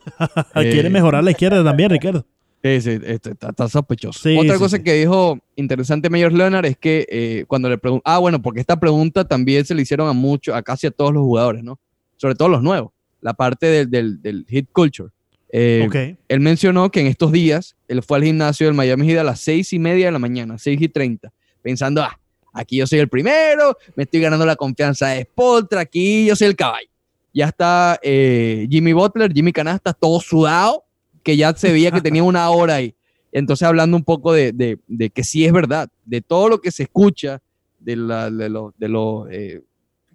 Quiere 0.55 0.89
eh, 0.89 0.91
mejorar 0.91 1.23
la 1.23 1.31
izquierda 1.31 1.63
también, 1.63 1.91
Ricardo. 1.91 2.25
Sí, 2.63 2.81
sí, 2.81 2.99
este, 3.05 3.31
está, 3.31 3.51
está 3.51 3.69
sospechoso. 3.69 4.19
Sí, 4.19 4.37
Otra 4.37 4.55
sí, 4.55 4.59
cosa 4.59 4.77
sí. 4.79 4.83
que 4.83 4.95
dijo 4.95 5.39
interesante 5.55 6.11
Mayor 6.11 6.33
Leonard 6.33 6.67
es 6.67 6.77
que 6.77 7.07
eh, 7.09 7.45
cuando 7.47 7.69
le 7.69 7.79
preguntó, 7.79 8.03
ah, 8.05 8.19
bueno, 8.19 8.43
porque 8.43 8.61
esta 8.61 8.81
pregunta 8.81 9.25
también 9.27 9.65
se 9.65 9.75
le 9.75 9.83
hicieron 9.83 10.09
a 10.09 10.13
muchos, 10.13 10.55
a 10.55 10.63
casi 10.63 10.89
a 10.89 10.91
todos 10.91 11.13
los 11.13 11.23
jugadores, 11.23 11.63
¿no? 11.63 11.79
Sobre 12.17 12.35
todo 12.35 12.49
los 12.49 12.63
nuevos, 12.63 12.93
la 13.21 13.35
parte 13.35 13.67
del, 13.67 13.91
del, 13.91 14.21
del 14.21 14.45
hit 14.49 14.69
culture. 14.73 15.11
Eh, 15.51 15.85
ok. 15.87 16.19
Él 16.29 16.41
mencionó 16.41 16.91
que 16.91 17.01
en 17.01 17.07
estos 17.07 17.33
días 17.33 17.77
él 17.87 18.03
fue 18.03 18.19
al 18.19 18.25
gimnasio 18.25 18.67
del 18.67 18.75
Miami 18.75 19.07
Heat 19.07 19.21
a 19.21 19.25
las 19.25 19.41
seis 19.41 19.73
y 19.73 19.79
media 19.79 20.07
de 20.07 20.13
la 20.13 20.19
mañana, 20.19 20.59
6 20.59 20.81
y 20.81 20.89
30, 20.89 21.33
pensando, 21.63 22.03
ah, 22.03 22.19
aquí 22.53 22.77
yo 22.77 22.87
soy 22.87 22.99
el 22.99 23.09
primero, 23.09 23.77
me 23.95 24.03
estoy 24.03 24.21
ganando 24.21 24.45
la 24.45 24.57
confianza 24.57 25.09
de 25.09 25.23
Spoltra, 25.23 25.81
aquí 25.81 26.27
yo 26.27 26.37
soy 26.37 26.49
el 26.49 26.57
caballo. 26.57 26.89
Ya 27.33 27.47
está 27.47 27.99
eh, 28.03 28.67
Jimmy 28.71 28.93
Butler, 28.93 29.33
Jimmy 29.33 29.53
Canasta, 29.53 29.93
todo 29.93 30.21
sudado, 30.21 30.85
que 31.23 31.37
ya 31.37 31.53
se 31.55 31.73
veía 31.73 31.91
que 31.91 32.01
tenía 32.01 32.23
una 32.23 32.49
hora 32.51 32.77
ahí. 32.77 32.95
Entonces, 33.33 33.67
hablando 33.67 33.97
un 33.97 34.05
poco 34.05 34.33
de, 34.33 34.53
de- 34.53 34.79
de 34.87 35.11
que 35.11 35.23
sí 35.25 35.45
es 35.45 35.53
verdad, 35.53 35.89
de 36.05 36.21
todo 36.23 36.49
lo 36.49 36.61
que 36.61 36.71
se 36.71 36.85
escucha, 36.85 37.41
de, 37.79 37.97
la, 37.97 38.31
de 38.31 38.49
lo, 38.49 38.75
de 38.79 38.89
lo, 38.89 39.29
eh, 39.31 39.63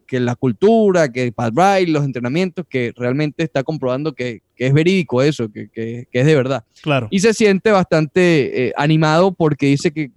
que 0.07 0.19
la 0.19 0.35
cultura, 0.35 1.11
que 1.11 1.31
Pat 1.31 1.53
Riley, 1.55 1.91
los 1.93 2.03
entrenamientos, 2.03 2.65
que 2.67 2.91
realmente 2.95 3.43
está 3.43 3.63
comprobando 3.63 4.13
que, 4.13 4.41
que 4.55 4.67
es 4.67 4.73
verídico 4.73 5.21
eso, 5.21 5.49
que, 5.51 5.69
que- 5.69 6.07
que 6.11 6.19
es 6.19 6.25
de 6.25 6.35
verdad. 6.35 6.65
Claro. 6.81 7.07
Y 7.11 7.19
se 7.19 7.33
siente 7.33 7.71
bastante 7.71 8.67
eh, 8.67 8.73
animado 8.75 9.31
porque 9.33 9.67
dice 9.67 9.91
que 9.93 10.11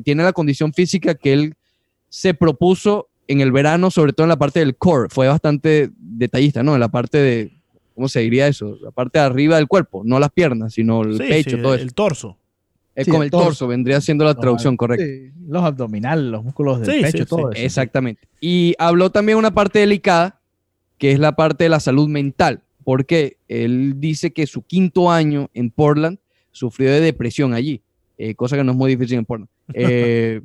tiene 0.00 0.24
la 0.24 0.32
condición 0.32 0.72
física 0.72 1.14
que 1.14 1.32
él 1.32 1.54
se 2.08 2.34
propuso 2.34 3.08
en 3.28 3.40
el 3.40 3.52
verano, 3.52 3.90
sobre 3.90 4.12
todo 4.12 4.24
en 4.24 4.28
la 4.30 4.36
parte 4.36 4.58
del 4.58 4.76
core. 4.76 5.08
Fue 5.08 5.28
bastante 5.28 5.90
detallista, 5.96 6.62
¿no? 6.64 6.74
En 6.74 6.80
la 6.80 6.88
parte 6.90 7.18
de, 7.18 7.61
¿cómo 7.94 8.08
se 8.08 8.20
diría 8.20 8.46
eso? 8.48 8.78
La 8.82 8.90
parte 8.90 9.18
de 9.18 9.24
arriba 9.24 9.56
del 9.56 9.68
cuerpo, 9.68 10.02
no 10.04 10.18
las 10.18 10.30
piernas, 10.30 10.74
sino 10.74 11.02
el 11.02 11.16
Sí, 11.18 11.24
pecho, 11.28 11.56
sí, 11.56 11.62
todo 11.62 11.74
eso. 11.74 11.84
el 11.84 11.94
torso. 11.94 12.36
Es 12.94 13.06
sí, 13.06 13.10
como 13.10 13.22
el 13.22 13.30
torso, 13.30 13.46
torso. 13.46 13.66
vendría 13.68 14.00
siendo 14.00 14.24
la 14.24 14.34
traducción 14.34 14.76
correcta. 14.76 15.04
Sí, 15.06 15.30
los 15.48 15.62
abdominales, 15.62 16.24
los 16.26 16.44
músculos 16.44 16.80
del 16.80 17.00
pecho, 17.02 17.18
sí. 17.18 17.24
todo 17.24 17.50
eso. 17.52 17.62
Exactamente. 17.62 18.28
Y 18.40 18.74
habló 18.78 19.10
también 19.10 19.38
una 19.38 19.54
parte 19.54 19.78
delicada, 19.78 20.40
que 20.98 21.12
es 21.12 21.18
la 21.18 21.34
parte 21.34 21.64
de 21.64 21.70
la 21.70 21.80
salud 21.80 22.08
mental, 22.08 22.62
porque 22.84 23.38
él 23.48 23.94
dice 23.98 24.32
que 24.32 24.46
su 24.46 24.62
quinto 24.62 25.10
año 25.10 25.48
en 25.54 25.70
Portland 25.70 26.18
sufrió 26.50 26.90
de 26.90 27.00
depresión 27.00 27.54
allí, 27.54 27.80
eh, 28.18 28.34
cosa 28.34 28.56
que 28.56 28.64
no 28.64 28.72
es 28.72 28.78
muy 28.78 28.90
difícil 28.94 29.18
en 29.18 29.24
Portland. 29.24 29.48
Eh, 29.74 30.42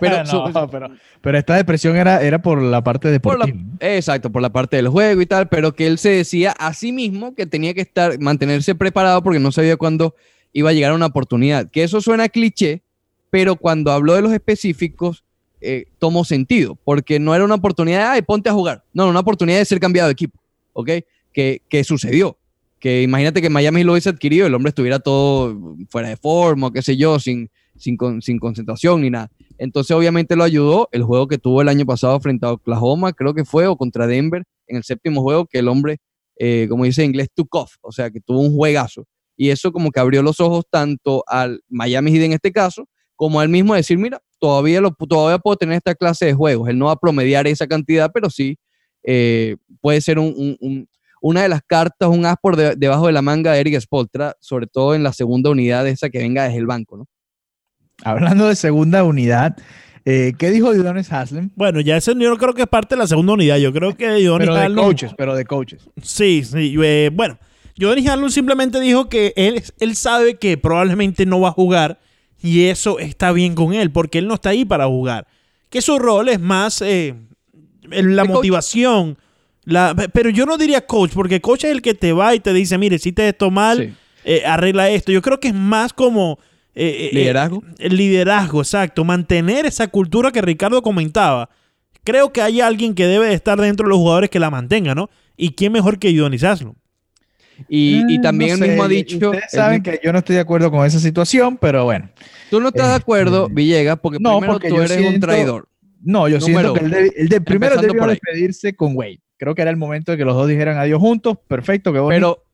pero 0.00 0.26
su- 0.26 0.42
pero, 0.70 0.90
pero 1.20 1.38
esta 1.38 1.54
depresión 1.56 1.96
era, 1.96 2.22
era 2.22 2.40
por 2.40 2.60
la 2.62 2.82
parte 2.82 3.18
por 3.20 3.38
la- 3.38 3.52
exacto, 3.80 4.30
por 4.30 4.42
la 4.42 4.50
parte 4.50 4.76
del 4.76 4.88
juego 4.88 5.20
y 5.20 5.26
tal, 5.26 5.48
pero 5.48 5.74
que 5.74 5.86
él 5.86 5.98
se 5.98 6.10
decía 6.10 6.52
a 6.58 6.74
sí 6.74 6.92
mismo 6.92 7.34
que 7.34 7.46
tenía 7.46 7.74
que 7.74 7.80
estar, 7.82 8.18
mantenerse 8.20 8.74
preparado 8.74 9.22
porque 9.22 9.38
no 9.40 9.52
sabía 9.52 9.76
cuándo 9.76 10.14
iba 10.52 10.70
a 10.70 10.72
llegar 10.72 10.92
una 10.92 11.06
oportunidad. 11.06 11.70
Que 11.70 11.82
eso 11.84 12.00
suena 12.00 12.28
cliché, 12.28 12.82
pero 13.30 13.56
cuando 13.56 13.92
habló 13.92 14.14
de 14.14 14.22
los 14.22 14.32
específicos, 14.32 15.24
eh, 15.60 15.84
tomó 15.98 16.24
sentido, 16.24 16.76
porque 16.84 17.20
no 17.20 17.34
era 17.34 17.44
una 17.44 17.54
oportunidad 17.56 17.98
de, 17.98 18.04
ay, 18.04 18.22
ponte 18.22 18.48
a 18.48 18.52
jugar. 18.52 18.82
No, 18.94 19.08
una 19.08 19.20
oportunidad 19.20 19.58
de 19.58 19.64
ser 19.66 19.78
cambiado 19.78 20.08
de 20.08 20.12
equipo, 20.12 20.38
¿ok? 20.72 20.88
Que, 21.32 21.62
que 21.68 21.84
sucedió. 21.84 22.36
Que 22.78 23.02
imagínate 23.02 23.42
que 23.42 23.50
Miami 23.50 23.84
lo 23.84 23.92
hubiese 23.92 24.08
adquirido, 24.08 24.46
el 24.46 24.54
hombre 24.54 24.70
estuviera 24.70 24.98
todo 25.00 25.76
fuera 25.90 26.08
de 26.08 26.16
forma, 26.16 26.72
qué 26.72 26.80
sé 26.80 26.96
yo, 26.96 27.20
sin, 27.20 27.50
sin, 27.80 27.96
con- 27.96 28.22
sin 28.22 28.38
concentración 28.38 29.00
ni 29.02 29.10
nada. 29.10 29.30
Entonces, 29.58 29.94
obviamente 29.96 30.36
lo 30.36 30.44
ayudó 30.44 30.88
el 30.92 31.02
juego 31.02 31.26
que 31.26 31.38
tuvo 31.38 31.62
el 31.62 31.68
año 31.68 31.84
pasado 31.86 32.18
frente 32.20 32.46
a 32.46 32.52
Oklahoma, 32.52 33.12
creo 33.12 33.34
que 33.34 33.44
fue, 33.44 33.66
o 33.66 33.76
contra 33.76 34.06
Denver, 34.06 34.44
en 34.68 34.76
el 34.76 34.84
séptimo 34.84 35.22
juego, 35.22 35.46
que 35.46 35.58
el 35.58 35.68
hombre, 35.68 35.98
eh, 36.36 36.66
como 36.70 36.84
dice 36.84 37.02
en 37.02 37.10
inglés, 37.10 37.28
took 37.34 37.54
off, 37.54 37.74
o 37.82 37.90
sea, 37.92 38.10
que 38.10 38.20
tuvo 38.20 38.40
un 38.40 38.54
juegazo. 38.54 39.04
Y 39.36 39.50
eso 39.50 39.72
como 39.72 39.90
que 39.90 39.98
abrió 40.00 40.22
los 40.22 40.38
ojos 40.40 40.64
tanto 40.70 41.24
al 41.26 41.62
Miami 41.68 42.12
Heat 42.12 42.22
en 42.24 42.32
este 42.34 42.52
caso, 42.52 42.86
como 43.16 43.40
a 43.40 43.42
él 43.44 43.48
mismo 43.50 43.74
decir, 43.74 43.98
mira, 43.98 44.20
todavía, 44.38 44.80
lo, 44.80 44.92
todavía 44.92 45.38
puedo 45.38 45.56
tener 45.56 45.76
esta 45.76 45.94
clase 45.94 46.26
de 46.26 46.34
juegos. 46.34 46.68
Él 46.68 46.78
no 46.78 46.86
va 46.86 46.92
a 46.92 46.96
promediar 46.96 47.46
esa 47.46 47.66
cantidad, 47.66 48.10
pero 48.14 48.30
sí 48.30 48.56
eh, 49.02 49.56
puede 49.80 50.00
ser 50.02 50.18
un- 50.18 50.86
una 51.22 51.42
de 51.42 51.48
las 51.50 51.60
cartas, 51.66 52.08
un 52.08 52.24
as 52.24 52.36
por 52.40 52.56
de- 52.56 52.76
debajo 52.76 53.06
de 53.06 53.12
la 53.12 53.20
manga 53.22 53.52
de 53.52 53.60
Eric 53.60 53.78
Spoltra, 53.80 54.36
sobre 54.40 54.66
todo 54.66 54.94
en 54.94 55.02
la 55.02 55.12
segunda 55.12 55.50
unidad 55.50 55.84
de 55.84 55.90
esa 55.90 56.08
que 56.10 56.18
venga 56.18 56.44
desde 56.44 56.58
el 56.58 56.66
banco, 56.66 56.96
¿no? 56.96 57.06
Hablando 58.04 58.46
de 58.48 58.56
segunda 58.56 59.04
unidad, 59.04 59.56
eh, 60.04 60.32
¿qué 60.38 60.50
dijo 60.50 60.70
Udonis 60.70 61.12
Haslem? 61.12 61.50
Bueno, 61.54 61.80
ya 61.80 61.96
ese 61.96 62.12
yo 62.12 62.30
no 62.30 62.36
creo 62.38 62.54
que 62.54 62.62
es 62.62 62.68
parte 62.68 62.94
de 62.94 63.00
la 63.00 63.06
segunda 63.06 63.34
unidad. 63.34 63.58
Yo 63.58 63.72
creo 63.72 63.96
que 63.96 64.06
Udonis 64.28 64.48
Pero 64.48 64.54
de 64.54 64.66
Haslem- 64.66 64.74
coaches, 64.82 65.12
pero 65.16 65.34
de 65.34 65.44
coaches. 65.44 65.82
Sí, 66.02 66.42
sí. 66.44 66.74
eh, 66.82 67.10
bueno, 67.12 67.38
Udonis 67.78 68.08
Haslem 68.08 68.30
simplemente 68.30 68.80
dijo 68.80 69.08
que 69.08 69.32
él, 69.36 69.62
él 69.78 69.96
sabe 69.96 70.36
que 70.36 70.56
probablemente 70.58 71.26
no 71.26 71.40
va 71.40 71.48
a 71.48 71.52
jugar 71.52 71.98
y 72.42 72.64
eso 72.66 72.98
está 72.98 73.32
bien 73.32 73.54
con 73.54 73.74
él 73.74 73.90
porque 73.90 74.18
él 74.18 74.26
no 74.28 74.34
está 74.34 74.50
ahí 74.50 74.64
para 74.64 74.86
jugar. 74.86 75.26
Que 75.68 75.82
su 75.82 75.98
rol 75.98 76.28
es 76.30 76.40
más 76.40 76.80
eh, 76.82 77.14
la 77.90 78.24
motivación. 78.24 79.18
La, 79.64 79.94
pero 80.12 80.30
yo 80.30 80.46
no 80.46 80.56
diría 80.56 80.86
coach 80.86 81.12
porque 81.14 81.40
coach 81.40 81.64
es 81.64 81.70
el 81.70 81.82
que 81.82 81.94
te 81.94 82.12
va 82.12 82.34
y 82.34 82.40
te 82.40 82.52
dice, 82.52 82.78
mire, 82.78 82.96
hiciste 82.96 83.28
esto 83.28 83.50
mal, 83.50 83.78
Sí. 83.78 83.94
eh, 84.24 84.42
arregla 84.46 84.88
esto. 84.88 85.12
Yo 85.12 85.20
creo 85.22 85.38
que 85.38 85.48
es 85.48 85.54
más 85.54 85.92
como... 85.92 86.38
eh, 86.86 87.06
eh, 87.06 87.10
Liderazgo. 87.12 87.62
el 87.78 87.96
liderazgo, 87.96 88.60
exacto. 88.60 89.04
Mantener 89.04 89.66
esa 89.66 89.88
cultura 89.88 90.30
que 90.30 90.40
Ricardo 90.40 90.80
comentaba. 90.82 91.50
Creo 92.04 92.32
que 92.32 92.40
hay 92.40 92.60
alguien 92.60 92.94
que 92.94 93.06
debe 93.06 93.26
de 93.26 93.34
estar 93.34 93.60
dentro 93.60 93.84
de 93.86 93.90
los 93.90 93.98
jugadores 93.98 94.30
que 94.30 94.38
la 94.40 94.50
mantenga, 94.50 94.94
¿no? 94.94 95.10
¿Y 95.36 95.50
quién 95.52 95.72
mejor 95.72 95.98
que 95.98 96.08
Haslem? 96.08 96.72
Y, 97.68 98.02
y 98.12 98.18
Mm, 98.18 98.22
también 98.22 98.58
no 98.58 98.64
él 98.64 98.70
mismo 98.70 98.84
ha 98.84 98.88
dicho, 98.88 99.16
Ustedes 99.30 99.44
saben 99.50 99.82
mismo- 99.82 99.92
que 99.98 100.00
yo 100.02 100.12
no 100.12 100.18
estoy 100.20 100.36
de 100.36 100.40
acuerdo 100.40 100.70
con 100.70 100.86
esa 100.86 100.98
situación, 100.98 101.58
pero 101.58 101.84
bueno. 101.84 102.08
tú 102.48 102.58
no 102.60 102.68
estás 102.68 102.88
de 102.88 102.92
eh, 102.94 102.96
acuerdo, 102.96 103.46
eh, 103.46 103.50
Villegas, 103.52 103.98
porque 104.00 104.18
no, 104.18 104.38
primero 104.38 104.52
porque 104.54 104.68
tú 104.70 104.80
eres 104.80 105.06
un 105.06 105.20
traidor. 105.20 105.68
No, 106.02 106.26
yo 106.28 106.38
Número 106.38 106.72
siento 106.72 106.74
que 106.74 106.96
debe- 106.96 107.12
él 107.16 107.28
de- 107.28 107.40
primero 107.42 107.76
debió 107.76 108.06
despedirse 108.06 108.74
con 108.74 108.96
Wade. 108.96 109.20
Creo 109.36 109.54
que 109.54 109.60
era 109.62 109.70
el 109.70 109.76
momento 109.76 110.12
de 110.12 110.18
que 110.18 110.24
los 110.24 110.34
dos 110.34 110.48
dijeran 110.48 110.78
adiós 110.78 110.98
juntos. 111.00 111.36
Perfecto, 111.46 111.92
bonito. 111.92 112.08
Pero 112.08 112.44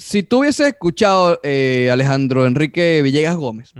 si 0.00 0.22
tú 0.22 0.38
hubieses 0.40 0.68
escuchado, 0.68 1.38
eh, 1.42 1.90
Alejandro 1.92 2.46
Enrique 2.46 3.00
Villegas 3.02 3.36
Gómez, 3.36 3.72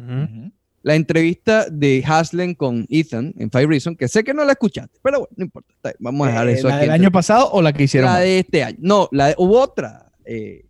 la 0.83 0.95
entrevista 0.95 1.67
de 1.71 2.03
Haslem 2.07 2.55
con 2.55 2.87
Ethan 2.89 3.35
en 3.39 3.51
Five 3.51 3.67
Reasons, 3.67 3.97
que 3.99 4.09
sé 4.09 4.23
que 4.25 4.33
no 4.35 4.45
la 4.45 4.53
escuchaste, 4.53 4.99
pero 5.03 5.21
bueno, 5.21 5.35
no 5.37 5.45
importa. 5.45 5.73
está 5.75 5.89
bien, 5.91 5.97
Vamos 6.01 6.27
a 6.27 6.31
dejar 6.31 6.49
Eh, 6.49 6.53
eso 6.53 6.69
¿La 6.69 6.75
aquí. 6.75 6.81
del 6.87 6.91
entre- 6.95 7.05
año 7.07 7.13
pasado 7.13 7.51
o 7.53 7.63
la 7.63 7.73
que 7.73 7.85
hicieron? 7.85 8.11
la 8.11 8.19
de 8.21 8.39
este 8.41 8.63
año. 8.65 8.77
No, 8.81 9.09
la 9.13 9.29
de- 9.29 9.35
hubo 9.39 9.61
otra. 9.61 10.07
eh, 10.25 10.65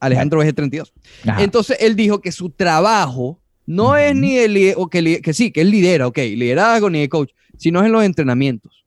Alejandro 0.00 0.40
VG32. 0.40 0.92
Ajá. 1.26 1.42
Entonces 1.42 1.76
él 1.80 1.96
dijo 1.96 2.20
que 2.20 2.30
su 2.32 2.50
trabajo 2.50 3.40
no 3.66 3.96
es 3.96 4.14
ni 4.14 4.36
de 4.36 4.48
li- 4.48 4.72
o 4.76 4.88
que, 4.88 5.02
li- 5.02 5.20
que 5.20 5.34
sí, 5.34 5.50
que 5.50 5.60
él 5.62 5.70
lidera, 5.70 6.06
ok, 6.06 6.16
liderazgo 6.18 6.88
ni 6.88 7.00
de 7.00 7.08
coach, 7.08 7.30
sino 7.56 7.80
es 7.80 7.86
en 7.86 7.92
los 7.92 8.04
entrenamientos. 8.04 8.84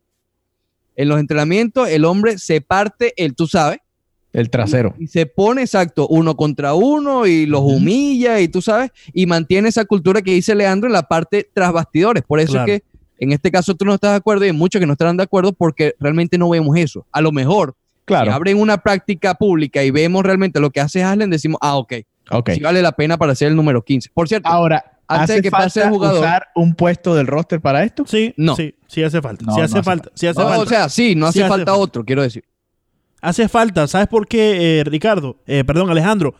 En 0.95 1.09
los 1.09 1.19
entrenamientos 1.19 1.89
el 1.89 2.05
hombre 2.05 2.37
se 2.37 2.61
parte, 2.61 3.13
el 3.17 3.35
tú 3.35 3.45
sabes, 3.45 3.79
el 4.33 4.49
trasero. 4.49 4.95
y 4.99 5.07
se 5.07 5.25
pone 5.25 5.61
exacto 5.63 6.07
uno 6.07 6.35
contra 6.37 6.73
uno 6.73 7.25
y 7.27 7.45
los 7.45 7.61
humilla 7.61 8.39
y 8.39 8.47
tú 8.47 8.61
sabes, 8.61 8.91
y 9.13 9.25
mantiene 9.25 9.69
esa 9.69 9.83
cultura 9.85 10.21
que 10.21 10.33
dice 10.33 10.55
Leandro 10.55 10.87
en 10.87 10.93
la 10.93 11.03
parte 11.03 11.49
tras 11.53 11.73
bastidores. 11.73 12.23
Por 12.23 12.39
eso 12.39 12.53
Claro. 12.53 12.71
es 12.71 12.79
que 12.81 12.85
en 13.19 13.31
este 13.33 13.51
caso 13.51 13.75
tú 13.75 13.85
no 13.85 13.93
estás 13.93 14.11
de 14.11 14.17
acuerdo 14.17 14.45
y 14.45 14.47
hay 14.47 14.53
muchos 14.53 14.79
que 14.79 14.85
no 14.85 14.93
estarán 14.93 15.17
de 15.17 15.23
acuerdo 15.23 15.53
porque 15.53 15.95
realmente 15.99 16.37
no 16.37 16.49
vemos 16.49 16.75
eso. 16.77 17.05
A 17.11 17.21
lo 17.21 17.31
mejor, 17.31 17.75
si 17.99 18.05
Claro. 18.05 18.33
abren 18.33 18.59
una 18.59 18.77
práctica 18.79 19.35
pública 19.35 19.83
y 19.83 19.91
vemos 19.91 20.23
realmente 20.23 20.59
lo 20.59 20.69
que 20.71 20.79
hace 20.81 21.03
Haslen, 21.03 21.29
decimos, 21.29 21.59
ah, 21.61 21.75
ok, 21.77 21.93
Ok. 22.31 22.51
sí 22.51 22.59
vale 22.61 22.81
la 22.81 22.93
pena 22.93 23.17
para 23.17 23.35
ser 23.35 23.49
el 23.49 23.55
número 23.55 23.83
15. 23.83 24.09
Por 24.13 24.27
cierto, 24.27 24.49
Ahora, 24.49 24.83
Antes 25.07 25.27
de 25.27 25.33
¿hace 25.33 25.41
que 25.41 25.51
pase 25.51 25.79
el 25.81 25.83
falta 25.83 25.89
jugador- 25.97 26.19
usar 26.19 26.47
un 26.55 26.73
puesto 26.73 27.13
del 27.15 27.27
roster 27.27 27.59
para 27.59 27.83
esto? 27.83 28.05
Sí, 28.07 28.33
No. 28.37 28.55
sí, 28.55 28.73
sí 28.87 29.03
hace 29.03 29.21
falta. 29.21 29.43
No, 29.45 29.51
sí 29.53 29.59
no 29.59 29.65
hace 29.65 29.83
falta. 29.83 30.09
Sí 30.15 30.25
hace 30.27 30.39
no, 30.39 30.45
falta. 30.47 30.61
o 30.63 30.65
sea, 30.65 30.87
sí, 30.89 31.15
no 31.15 31.25
hace 31.27 31.39
Sí 31.39 31.41
hace 31.43 31.49
falta 31.49 31.71
falta. 31.73 31.75
otro, 31.83 32.05
quiero 32.05 32.21
decir. 32.21 32.45
Hace 33.21 33.47
falta. 33.47 33.87
¿Sabes 33.87 34.07
por 34.07 34.27
qué, 34.27 34.79
eh, 34.79 34.83
Ricardo? 34.83 35.37
Eh, 35.45 35.63
perdón, 35.63 35.89
Alejandro. 35.89 36.33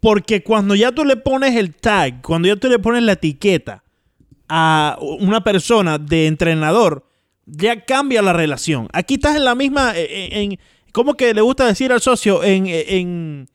Porque 0.00 0.42
cuando 0.44 0.74
ya 0.76 0.92
tú 0.92 1.04
le 1.04 1.16
pones 1.16 1.56
el 1.56 1.74
tag, 1.74 2.22
cuando 2.22 2.46
ya 2.48 2.56
tú 2.56 2.68
le 2.68 2.78
pones 2.78 3.02
la 3.02 3.12
etiqueta 3.12 3.82
a 4.48 4.96
una 5.00 5.42
persona 5.42 5.98
de 5.98 6.26
entrenador, 6.28 7.04
ya 7.46 7.84
cambia 7.84 8.22
la 8.22 8.32
relación. 8.32 8.88
Aquí 8.92 9.14
estás 9.14 9.36
en 9.36 9.44
la 9.44 9.54
misma, 9.54 9.92
eh, 9.96 10.28
en, 10.32 10.52
en- 10.52 10.58
¿cómo 10.92 11.14
que 11.14 11.34
le 11.34 11.40
gusta 11.40 11.66
decir 11.66 11.92
al 11.92 12.00
socio? 12.00 12.44
En, 12.44 12.66
en, 12.68 13.48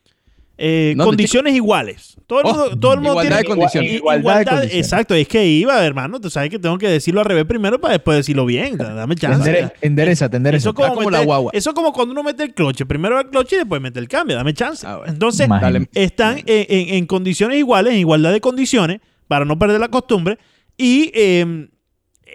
eh, 0.58 0.94
¿Dónde, 0.96 1.06
condiciones 1.10 1.54
iguales. 1.56 2.16
Todo 2.28 2.40
el 2.42 2.46
Oh, 2.46 2.50
mundo, 2.54 2.80
todo 2.80 2.94
el 2.94 3.00
mundo 3.00 3.12
igualdad 3.14 3.38
tiene 3.40 3.42
de 3.42 3.56
condiciones. 3.56 3.92
i- 3.92 3.96
Igualdad 3.96 4.16
de 4.16 4.22
igualdad- 4.22 4.52
condiciones. 4.60 4.86
Exacto, 4.86 5.16
es 5.16 5.28
que 5.28 5.46
iba, 5.48 5.84
hermano. 5.86 6.22
Tú 6.22 6.30
sabes 6.30 6.50
que 6.50 6.60
tengo 6.60 6.78
que 6.78 6.88
decirlo 6.88 7.20
al 7.22 7.26
revés 7.26 7.46
primero 7.46 7.82
para 7.82 7.94
después 7.94 8.18
decirlo 8.18 8.46
bien. 8.46 8.78
Dame 8.78 9.16
chance. 9.16 9.50
Endere- 9.50 9.74
endereza, 9.82 10.26
endereza. 10.32 10.70
Eso 10.70 10.74
como, 10.74 10.94
como 10.94 11.10
la 11.12 11.24
guagua. 11.24 11.52
eso 11.54 11.74
como 11.74 11.92
cuando 11.92 12.12
uno 12.14 12.24
mete 12.24 12.44
el 12.44 12.54
cloche. 12.54 12.86
Primero 12.86 13.20
el 13.20 13.28
cloche 13.30 13.56
y 13.56 13.60
después 13.60 13.82
mete 13.82 14.00
el 14.00 14.08
cambio. 14.08 14.36
Dame 14.36 14.54
chance. 14.54 14.86
Ah. 14.88 15.02
Entonces, 15.08 15.48
Imagínate. 15.48 15.90
Están 15.94 16.38
en, 16.40 16.46
en- 16.48 16.94
en 16.96 17.06
condiciones 17.08 17.58
iguales, 17.58 17.94
en 17.94 18.00
igualdad 18.00 18.32
de 18.32 18.40
condiciones, 18.42 19.00
para 19.28 19.46
no 19.46 19.58
perder 19.60 19.80
la 19.80 19.90
costumbre. 19.90 20.38
Y 20.78 21.12
eh, 21.14 21.68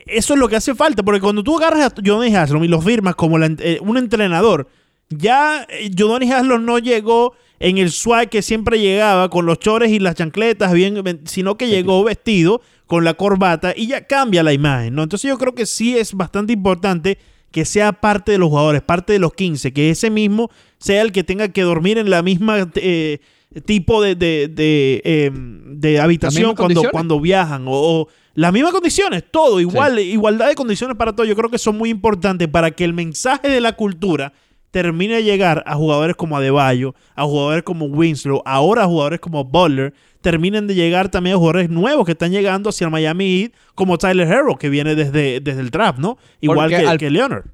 eso 0.06 0.34
es 0.34 0.40
lo 0.40 0.48
que 0.48 0.56
hace 0.56 0.74
falta. 0.74 1.02
Porque 1.02 1.20
cuando 1.20 1.42
tú 1.42 1.56
agarras 1.56 1.92
a 1.92 1.94
Johnny 2.04 2.34
Haslom 2.34 2.62
y 2.64 2.68
lo 2.68 2.80
firmas 2.80 3.14
como 3.14 3.38
la- 3.38 3.46
eh, 3.60 3.78
un 3.80 3.96
entrenador, 3.96 4.68
ya 5.08 5.66
eh, 5.68 5.90
Johnny 5.96 6.30
Haslom 6.30 6.64
no 6.64 6.78
llegó 6.78 7.34
en 7.60 7.78
el 7.78 7.90
swag 7.90 8.28
que 8.28 8.42
siempre 8.42 8.78
llegaba, 8.78 9.30
con 9.30 9.46
los 9.46 9.58
chores 9.58 9.90
y 9.90 9.98
las 9.98 10.14
chancletas, 10.14 10.72
bien, 10.72 11.20
sino 11.24 11.56
que 11.56 11.68
llegó 11.68 12.04
vestido 12.04 12.60
con 12.86 13.04
la 13.04 13.14
corbata 13.14 13.74
y 13.76 13.88
ya 13.88 14.06
cambia 14.06 14.42
la 14.42 14.52
imagen, 14.52 14.94
¿no? 14.94 15.02
Entonces 15.02 15.28
yo 15.28 15.38
creo 15.38 15.54
que 15.54 15.66
sí 15.66 15.96
es 15.96 16.14
bastante 16.14 16.52
importante 16.52 17.18
que 17.50 17.64
sea 17.64 17.92
parte 17.92 18.32
de 18.32 18.38
los 18.38 18.48
jugadores, 18.48 18.82
parte 18.82 19.12
de 19.12 19.18
los 19.18 19.34
15, 19.34 19.72
que 19.72 19.90
ese 19.90 20.10
mismo 20.10 20.50
sea 20.78 21.02
el 21.02 21.12
que 21.12 21.24
tenga 21.24 21.48
que 21.48 21.62
dormir 21.62 21.98
en 21.98 22.10
la 22.10 22.22
misma 22.22 22.70
eh, 22.76 23.18
tipo 23.64 24.02
de, 24.02 24.14
de, 24.14 24.48
de, 24.48 25.02
eh, 25.04 25.30
de 25.32 26.00
habitación 26.00 26.54
cuando, 26.54 26.82
cuando 26.90 27.20
viajan 27.20 27.66
o, 27.66 27.72
o 27.72 28.08
las 28.34 28.52
mismas 28.52 28.72
condiciones, 28.72 29.24
todo, 29.30 29.58
igual, 29.60 29.98
igualdad 29.98 30.48
de 30.48 30.54
condiciones 30.54 30.96
para 30.96 31.12
todo. 31.12 31.26
Yo 31.26 31.34
creo 31.34 31.50
que 31.50 31.58
son 31.58 31.76
muy 31.76 31.90
importantes 31.90 32.46
para 32.46 32.70
que 32.70 32.84
el 32.84 32.92
mensaje 32.92 33.48
de 33.48 33.60
la 33.60 33.72
cultura 33.72 34.32
termine 34.70 35.14
de 35.16 35.24
llegar 35.24 35.62
a 35.66 35.74
jugadores 35.74 36.16
como 36.16 36.36
Adebayo, 36.36 36.94
a 37.14 37.24
jugadores 37.24 37.62
como 37.62 37.86
Winslow, 37.86 38.42
ahora 38.44 38.84
a 38.84 38.86
jugadores 38.86 39.20
como 39.20 39.44
Butler, 39.44 39.94
terminen 40.20 40.66
de 40.66 40.74
llegar 40.74 41.08
también 41.08 41.36
a 41.36 41.38
jugadores 41.38 41.70
nuevos 41.70 42.04
que 42.04 42.12
están 42.12 42.32
llegando 42.32 42.70
hacia 42.70 42.84
el 42.86 42.90
Miami 42.90 43.40
Heat, 43.42 43.52
como 43.74 43.98
Tyler 43.98 44.26
Herro, 44.28 44.56
que 44.56 44.68
viene 44.68 44.94
desde, 44.94 45.40
desde 45.40 45.60
el 45.60 45.70
draft, 45.70 45.98
¿no? 45.98 46.18
Igual 46.40 46.68
Porque 46.70 46.82
que, 46.82 46.88
al- 46.88 46.98
que 46.98 47.10
Leonard. 47.10 47.44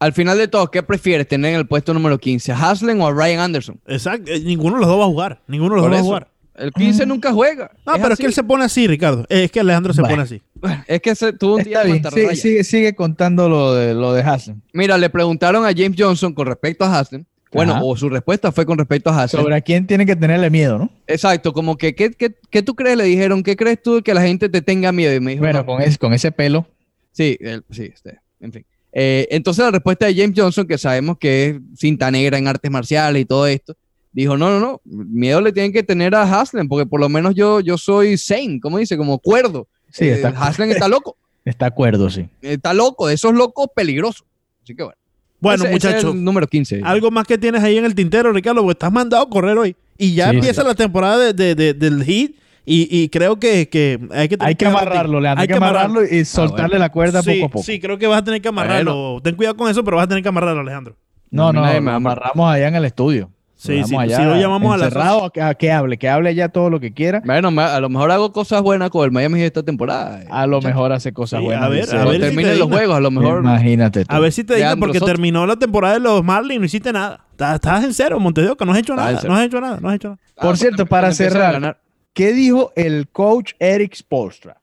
Al 0.00 0.12
final 0.12 0.36
de 0.36 0.48
todo, 0.48 0.70
¿qué 0.70 0.82
prefieres 0.82 1.28
tener 1.28 1.52
en 1.54 1.60
el 1.60 1.66
puesto 1.66 1.94
número 1.94 2.18
15? 2.18 2.52
¿A 2.52 2.56
Haslem 2.70 3.00
o 3.00 3.06
a 3.06 3.12
Ryan 3.12 3.40
Anderson? 3.40 3.80
Exacto. 3.86 4.30
eh, 4.32 4.40
Ninguno 4.40 4.74
de 4.74 4.80
los 4.80 4.88
dos 4.88 4.98
va 5.00 5.04
a 5.04 5.08
jugar. 5.08 5.40
Ninguno 5.46 5.76
de 5.76 5.80
los 5.80 5.84
Por 5.84 5.90
dos 5.92 5.96
va 5.96 6.00
a 6.00 6.04
jugar. 6.04 6.28
El 6.56 6.72
15 6.72 7.06
nunca 7.06 7.32
juega. 7.32 7.70
No, 7.84 7.94
pero 7.94 8.12
es 8.14 8.18
que 8.18 8.26
él 8.26 8.32
se 8.32 8.44
pone 8.44 8.64
así, 8.64 8.86
Ricardo. 8.86 9.24
Es 9.28 9.50
que 9.50 9.60
Alejandro 9.60 9.92
se 9.92 10.00
Bueno. 10.00 10.14
pone 10.16 10.22
así. 10.22 10.42
Es 10.86 11.00
que 11.00 11.14
se 11.14 11.32
tuvo 11.32 11.56
un 11.56 11.62
día 11.64 11.82
Está 11.82 12.10
de 12.10 12.16
bien, 12.22 12.30
sigue, 12.30 12.36
sigue, 12.36 12.64
sigue 12.64 12.94
contando 12.94 13.48
lo 13.48 13.74
de, 13.74 13.92
lo 13.94 14.12
de 14.12 14.22
Haslem. 14.22 14.60
Mira, 14.72 14.96
le 14.98 15.10
preguntaron 15.10 15.64
a 15.66 15.70
James 15.74 15.96
Johnson 15.98 16.32
con 16.32 16.46
respecto 16.46 16.84
a 16.84 16.98
Haslem. 16.98 17.24
Bueno, 17.52 17.72
Ajá. 17.74 17.84
o 17.84 17.96
su 17.96 18.08
respuesta 18.08 18.50
fue 18.50 18.66
con 18.66 18.78
respecto 18.78 19.10
a 19.10 19.22
Haslem. 19.22 19.42
Sobre 19.42 19.54
a 19.56 19.60
quién 19.60 19.86
tiene 19.86 20.04
que 20.06 20.16
tenerle 20.16 20.50
miedo, 20.50 20.76
¿no? 20.78 20.90
Exacto, 21.06 21.52
como 21.52 21.76
que, 21.76 21.94
¿qué, 21.94 22.10
qué, 22.10 22.34
qué 22.50 22.62
tú 22.62 22.74
crees? 22.74 22.96
Le 22.96 23.04
dijeron, 23.04 23.42
¿qué 23.44 23.54
crees 23.56 23.80
tú 23.82 23.96
de 23.96 24.02
que 24.02 24.12
la 24.14 24.22
gente 24.22 24.48
te 24.48 24.60
tenga 24.62 24.90
miedo? 24.90 25.14
Y 25.14 25.20
me 25.20 25.32
dijo, 25.32 25.42
Bueno, 25.44 25.60
"No". 25.60 25.66
con, 25.66 25.82
ese, 25.82 25.98
con 25.98 26.12
ese 26.12 26.32
pelo. 26.32 26.66
Sí, 27.12 27.36
él- 27.40 27.64
sí, 27.70 27.90
este, 27.94 28.18
en 28.40 28.52
fin. 28.52 28.66
Eh, 28.92 29.28
entonces 29.30 29.64
la 29.64 29.70
respuesta 29.72 30.06
de 30.06 30.14
James 30.14 30.34
Johnson, 30.36 30.66
que 30.66 30.78
sabemos 30.78 31.16
que 31.18 31.48
es 31.48 31.56
cinta 31.76 32.10
negra 32.10 32.38
en 32.38 32.48
artes 32.48 32.70
marciales 32.70 33.22
y 33.22 33.24
todo 33.24 33.46
esto, 33.46 33.76
dijo, 34.14 34.36
no, 34.38 34.48
no, 34.48 34.58
no, 34.60 34.80
miedo 34.84 35.40
le 35.42 35.52
tienen 35.52 35.72
que 35.72 35.82
tener 35.82 36.14
a 36.14 36.22
Haslem, 36.22 36.66
porque 36.68 36.86
por 36.86 37.00
lo 37.00 37.08
menos 37.10 37.34
yo, 37.34 37.60
yo 37.60 37.76
soy 37.76 38.16
sane, 38.16 38.58
¿cómo 38.62 38.78
dice? 38.78 38.96
Como 38.96 39.18
cuerdo. 39.18 39.68
Sí, 39.90 40.06
Eh, 40.06 40.12
está, 40.14 40.28
Haslem 40.28 40.70
está 40.70 40.88
loco, 40.88 41.16
está 41.44 41.66
acuerdo, 41.66 42.08
sí. 42.08 42.26
está 42.40 42.72
loco, 42.72 43.08
de 43.08 43.14
esos 43.14 43.34
locos 43.34 43.66
peligrosos. 43.74 44.24
Así 44.62 44.74
que 44.74 44.82
bueno. 44.84 44.98
Bueno, 45.40 45.64
muchachos, 45.70 46.14
número 46.14 46.46
15. 46.46 46.80
algo 46.84 47.10
más 47.10 47.26
que 47.26 47.36
tienes 47.36 47.62
ahí 47.62 47.76
en 47.76 47.84
el 47.84 47.94
tintero, 47.94 48.32
Ricardo, 48.32 48.62
porque 48.62 48.72
estás 48.72 48.90
mandado 48.90 49.24
a 49.24 49.28
correr 49.28 49.58
hoy. 49.58 49.76
Y 49.98 50.14
ya 50.14 50.30
Sí, 50.30 50.36
empieza 50.36 50.62
sí. 50.62 50.68
la 50.68 50.74
temporada 50.74 51.18
de, 51.18 51.34
de- 51.34 51.54
de- 51.54 51.74
del 51.74 52.02
hit. 52.02 52.36
Y, 52.64 52.88
y 52.90 53.10
creo 53.10 53.38
que, 53.38 53.68
que 53.68 54.00
hay 54.12 54.26
que 54.26 54.38
tener 54.38 54.48
Hay 54.48 54.54
que 54.54 54.64
amarrarlo. 54.64 55.20
Leandro. 55.20 55.42
Hay 55.42 55.46
que 55.48 55.52
amarrarlo 55.54 56.02
y 56.02 56.24
soltarle 56.24 56.78
la 56.78 56.90
cuerda 56.90 57.22
Sí, 57.22 57.34
poco 57.34 57.44
a 57.46 57.48
poco. 57.50 57.62
sí, 57.62 57.78
creo 57.78 57.98
que 57.98 58.06
vas 58.06 58.22
a 58.22 58.24
tener 58.24 58.40
que 58.40 58.48
amarrarlo. 58.48 59.20
Ten 59.22 59.34
cuidado 59.36 59.54
con 59.54 59.70
eso, 59.70 59.84
pero 59.84 59.98
vas 59.98 60.04
a 60.04 60.08
tener 60.08 60.22
que 60.22 60.28
amarrarlo, 60.30 60.62
Alejandro. 60.62 60.96
No, 61.30 61.52
No, 61.52 61.60
no, 61.60 61.66
ama. 61.66 61.96
amarramos 61.96 62.50
allá 62.50 62.68
en 62.68 62.76
el 62.76 62.86
estudio. 62.86 63.30
Sí, 63.56 63.82
sí, 63.84 63.88
si 63.88 64.22
lo 64.22 64.36
llamamos 64.36 64.72
a 64.72 64.84
encerrado 64.84 65.24
a, 65.24 65.32
que- 65.32 65.40
a 65.40 65.54
que 65.54 65.70
hable, 65.72 65.96
que 65.96 66.08
hable 66.08 66.34
ya 66.34 66.48
todo 66.48 66.70
lo 66.70 66.80
que 66.80 66.92
quiera. 66.92 67.22
Bueno, 67.24 67.48
a 67.60 67.80
lo 67.80 67.88
mejor 67.88 68.10
hago 68.10 68.32
cosas 68.32 68.60
buenas 68.62 68.90
con 68.90 69.04
el 69.04 69.12
Miami 69.12 69.40
esta 69.42 69.62
temporada. 69.62 70.22
eh. 70.22 70.26
A 70.30 70.46
lo 70.46 70.60
mejor 70.60 70.92
hace 70.92 71.12
cosas 71.12 71.38
Sí, 71.40 71.46
buenas. 71.46 71.64
a 71.64 71.68
ver, 71.68 71.88
a 71.96 72.04
ver 72.04 72.14
si 72.14 72.20
terminen 72.20 72.52
te 72.52 72.58
los 72.58 72.66
digna. 72.68 72.76
juegos, 72.76 72.96
a 72.96 73.00
lo 73.00 73.10
mejor. 73.10 73.38
Imagínate 73.40 74.04
tú. 74.04 74.14
A 74.14 74.18
ver 74.18 74.32
si 74.32 74.42
te 74.44 74.54
digo, 74.56 74.66
Leandro 74.66 74.86
porque 74.86 74.98
Soto. 74.98 75.10
terminó 75.12 75.46
la 75.46 75.56
temporada 75.56 75.94
de 75.94 76.00
los 76.00 76.22
Marlins 76.24 76.56
y 76.56 76.58
no 76.58 76.64
hiciste 76.66 76.92
nada. 76.92 77.20
Estás, 77.38 77.84
en 77.84 77.94
cero, 77.94 78.18
Montevideo, 78.20 78.56
que 78.56 78.64
no 78.66 78.72
has 78.72 78.78
hecho 78.78 78.94
nada. 78.96 79.20
No 79.26 79.34
has 79.36 79.46
hecho 79.46 79.60
nada, 79.60 79.78
no 79.80 79.88
has 79.88 79.94
hecho 79.96 80.08
nada. 80.08 80.20
Por 80.34 80.54
Ah, 80.54 80.56
cierto, 80.56 80.86
para 80.86 81.12
cerrar. 81.12 81.78
¿Qué 82.12 82.32
dijo 82.32 82.72
el 82.76 83.08
coach 83.08 83.52
Eric 83.60 83.94
Spolstra? 83.94 84.56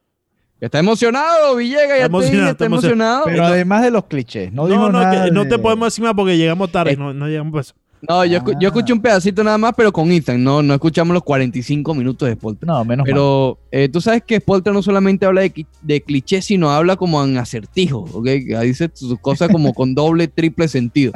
Está 0.59 0.77
emocionado, 0.79 1.55
Villegas, 1.55 1.97
ya 1.97 2.05
Está 2.05 2.17
te 2.19 2.23
dije, 2.25 2.37
emocionado, 2.37 2.51
está 2.51 2.51
está 2.51 2.65
emocionado. 2.65 3.13
emocionado. 3.15 3.23
Pero 3.25 3.45
además 3.45 3.81
de 3.81 3.89
los 3.91 4.05
clichés, 4.05 4.53
no, 4.53 4.63
No, 4.63 4.67
dijo 4.69 4.91
no, 4.91 4.99
nada 5.01 5.25
que 5.25 5.31
no 5.31 5.43
de- 5.45 5.49
te 5.49 5.57
podemos 5.59 5.87
decir 5.87 6.03
más 6.03 6.13
porque 6.13 6.37
llegamos 6.37 6.71
tarde. 6.71 6.91
Eh, 6.91 6.97
no, 6.97 7.13
no 7.15 7.27
llegamos 7.27 7.55
a 7.57 7.61
eso. 7.61 7.73
No, 8.09 8.25
yo, 8.25 8.39
escu- 8.39 8.53
yo 8.59 8.67
Ah. 8.69 8.71
escuché 8.71 8.93
un 8.93 9.01
pedacito 9.01 9.43
nada 9.43 9.57
más, 9.57 9.73
pero 9.77 9.91
con 9.91 10.11
Ethan. 10.11 10.43
No, 10.43 10.61
no 10.63 10.73
escuchamos 10.73 11.13
los 11.13 11.23
45 11.23 11.93
minutos 11.93 12.27
de 12.27 12.35
Spolter. 12.35 12.67
No, 12.67 12.83
menos. 12.83 13.05
Pero 13.05 13.59
eh, 13.71 13.89
tú 13.89 14.01
sabes 14.01 14.23
que 14.25 14.37
Spolter 14.39 14.73
no 14.73 14.81
solamente 14.81 15.25
habla 15.25 15.41
de, 15.41 15.65
de 15.81 16.01
clichés, 16.01 16.45
sino 16.45 16.71
habla 16.71 16.95
como 16.95 17.23
en 17.23 17.37
acertijos, 17.37 18.09
¿ok? 18.13 18.25
Dice 18.63 18.89
sus 18.93 19.19
cosas 19.19 19.49
como 19.49 19.73
con 19.73 19.93
doble, 19.95 20.27
triple 20.27 20.67
sentido. 20.67 21.11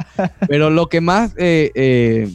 Pero 0.48 0.70
lo 0.70 0.88
que 0.88 1.00
más 1.00 1.34
eh, 1.38 1.70
eh, 1.74 2.30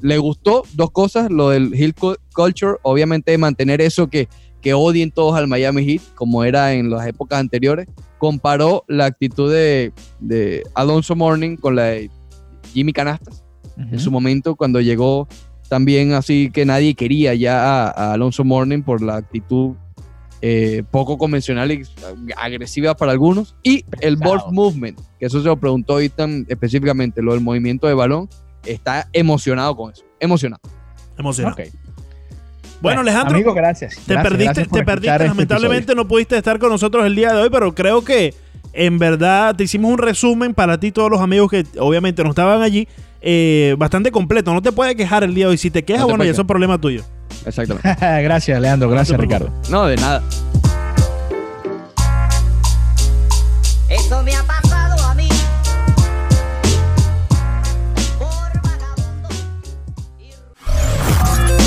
le 0.00 0.18
gustó, 0.18 0.64
dos 0.74 0.90
cosas, 0.90 1.30
lo 1.30 1.50
del 1.50 1.74
Hill 1.74 1.94
cu- 1.94 2.16
Culture, 2.34 2.76
obviamente 2.82 3.36
mantener 3.36 3.80
eso 3.80 4.08
que, 4.08 4.28
que 4.60 4.74
odien 4.74 5.10
todos 5.10 5.36
al 5.36 5.48
Miami 5.48 5.84
Heat, 5.84 6.02
como 6.14 6.44
era 6.44 6.72
en 6.72 6.88
las 6.90 7.06
épocas 7.06 7.40
anteriores. 7.40 7.88
Comparó 8.18 8.84
la 8.88 9.04
actitud 9.06 9.52
de, 9.52 9.92
de 10.20 10.62
Alonso 10.74 11.14
Morning 11.14 11.56
con 11.56 11.76
la 11.76 11.84
de 11.84 12.10
Jimmy 12.72 12.92
Canastas 12.92 13.41
En 13.76 13.98
su 13.98 14.10
momento 14.10 14.54
cuando 14.56 14.80
llegó 14.80 15.28
también 15.68 16.12
así 16.12 16.50
que 16.52 16.66
nadie 16.66 16.94
quería 16.94 17.34
ya 17.34 17.86
a, 17.86 17.90
a 17.90 18.12
Alonso 18.12 18.44
Morning 18.44 18.82
por 18.82 19.00
la 19.02 19.16
actitud 19.16 19.74
eh, 20.42 20.82
poco 20.90 21.16
convencional 21.16 21.70
y 21.72 21.82
agresiva 22.36 22.94
para 22.96 23.12
algunos 23.12 23.54
y 23.62 23.84
el 24.00 24.16
ball 24.16 24.40
movement 24.50 25.00
que 25.18 25.26
eso 25.26 25.40
se 25.40 25.46
lo 25.46 25.56
preguntó 25.56 26.00
Ethan 26.00 26.44
específicamente 26.48 27.22
lo 27.22 27.32
del 27.32 27.40
movimiento 27.40 27.86
de 27.86 27.94
balón 27.94 28.28
está 28.66 29.08
emocionado 29.12 29.76
con 29.76 29.92
eso 29.92 30.02
emocionado 30.20 30.60
Emocionado. 31.18 31.56
Bueno, 32.80 33.02
Alejandro, 33.02 33.36
Amigo, 33.36 33.54
gracias. 33.54 33.94
te 33.94 34.14
Gracias, 34.14 34.22
perdiste, 34.22 34.44
gracias 34.44 34.68
te 34.72 34.84
perdiste. 34.84 35.12
este 35.12 35.28
Lamentablemente 35.28 35.94
no 35.94 36.08
pudiste 36.08 36.36
estar 36.36 36.58
con 36.58 36.70
nosotros 36.70 37.06
el 37.06 37.14
día 37.14 37.32
de 37.32 37.42
hoy, 37.42 37.48
pero 37.50 37.74
creo 37.74 38.02
que 38.02 38.34
en 38.72 38.98
verdad 38.98 39.54
te 39.54 39.64
hicimos 39.64 39.92
un 39.92 39.98
resumen 39.98 40.52
para 40.52 40.80
ti, 40.80 40.90
todos 40.90 41.10
los 41.10 41.20
amigos 41.20 41.50
que 41.50 41.64
obviamente 41.78 42.24
no 42.24 42.30
estaban 42.30 42.62
allí, 42.62 42.88
eh, 43.22 43.74
bastante 43.78 44.10
completo. 44.10 44.52
No 44.52 44.60
te 44.62 44.72
puedes 44.72 44.94
quejar 44.96 45.22
el 45.24 45.34
día 45.34 45.46
de 45.46 45.52
hoy. 45.52 45.58
Si 45.58 45.70
te 45.70 45.84
quejas, 45.84 46.02
No 46.02 46.06
te 46.06 46.12
bueno, 46.12 46.24
ya 46.24 46.28
puedes 46.28 46.34
eso 46.34 46.42
es 46.42 46.48
problema 46.48 46.78
tuyo. 46.80 47.02
exactamente 47.46 47.88
gracias, 48.22 48.60
Leandro. 48.60 48.88
Gracias, 48.90 49.18
Ricardo. 49.18 49.50
no 49.70 49.86
de 49.86 49.96
nada 49.96 50.22
Eso 53.88 54.22
me 54.22 54.34
ha 54.34 54.42
pasado 54.42 55.02
a 55.08 55.14
mí. 55.14 55.28
Por 58.18 58.62
vagabundo. 58.62 59.28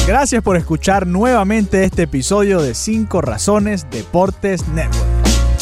Gracias 0.07 0.41
por 0.43 0.57
escuchar 0.57 1.05
nuevamente 1.07 1.83
este 1.83 2.03
episodio 2.03 2.61
de 2.61 2.73
5 2.73 3.21
Razones 3.21 3.87
Deportes 3.91 4.67
Network. 4.69 5.14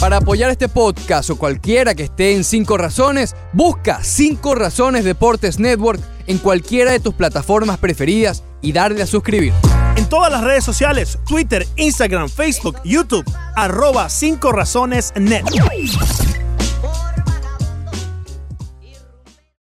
Para 0.03 0.17
apoyar 0.17 0.51
este 0.51 0.67
podcast 0.67 1.29
o 1.29 1.37
cualquiera 1.37 1.95
que 1.95 2.03
esté 2.03 2.35
en 2.35 2.43
5 2.43 2.77
razones, 2.77 3.37
busca 3.53 4.03
5 4.03 4.53
razones 4.53 5.05
Deportes 5.05 5.59
Network 5.59 6.01
en 6.27 6.39
cualquiera 6.39 6.91
de 6.91 6.99
tus 6.99 7.13
plataformas 7.13 7.77
preferidas 7.77 8.43
y 8.61 8.73
darle 8.73 9.01
a 9.01 9.07
suscribir. 9.07 9.53
En 9.95 10.09
todas 10.09 10.29
las 10.29 10.43
redes 10.43 10.65
sociales, 10.65 11.19
Twitter, 11.25 11.65
Instagram, 11.77 12.27
Facebook, 12.27 12.81
YouTube, 12.83 13.23
arroba 13.55 14.09
5 14.09 14.51
razones 14.51 15.13
net. 15.15 15.45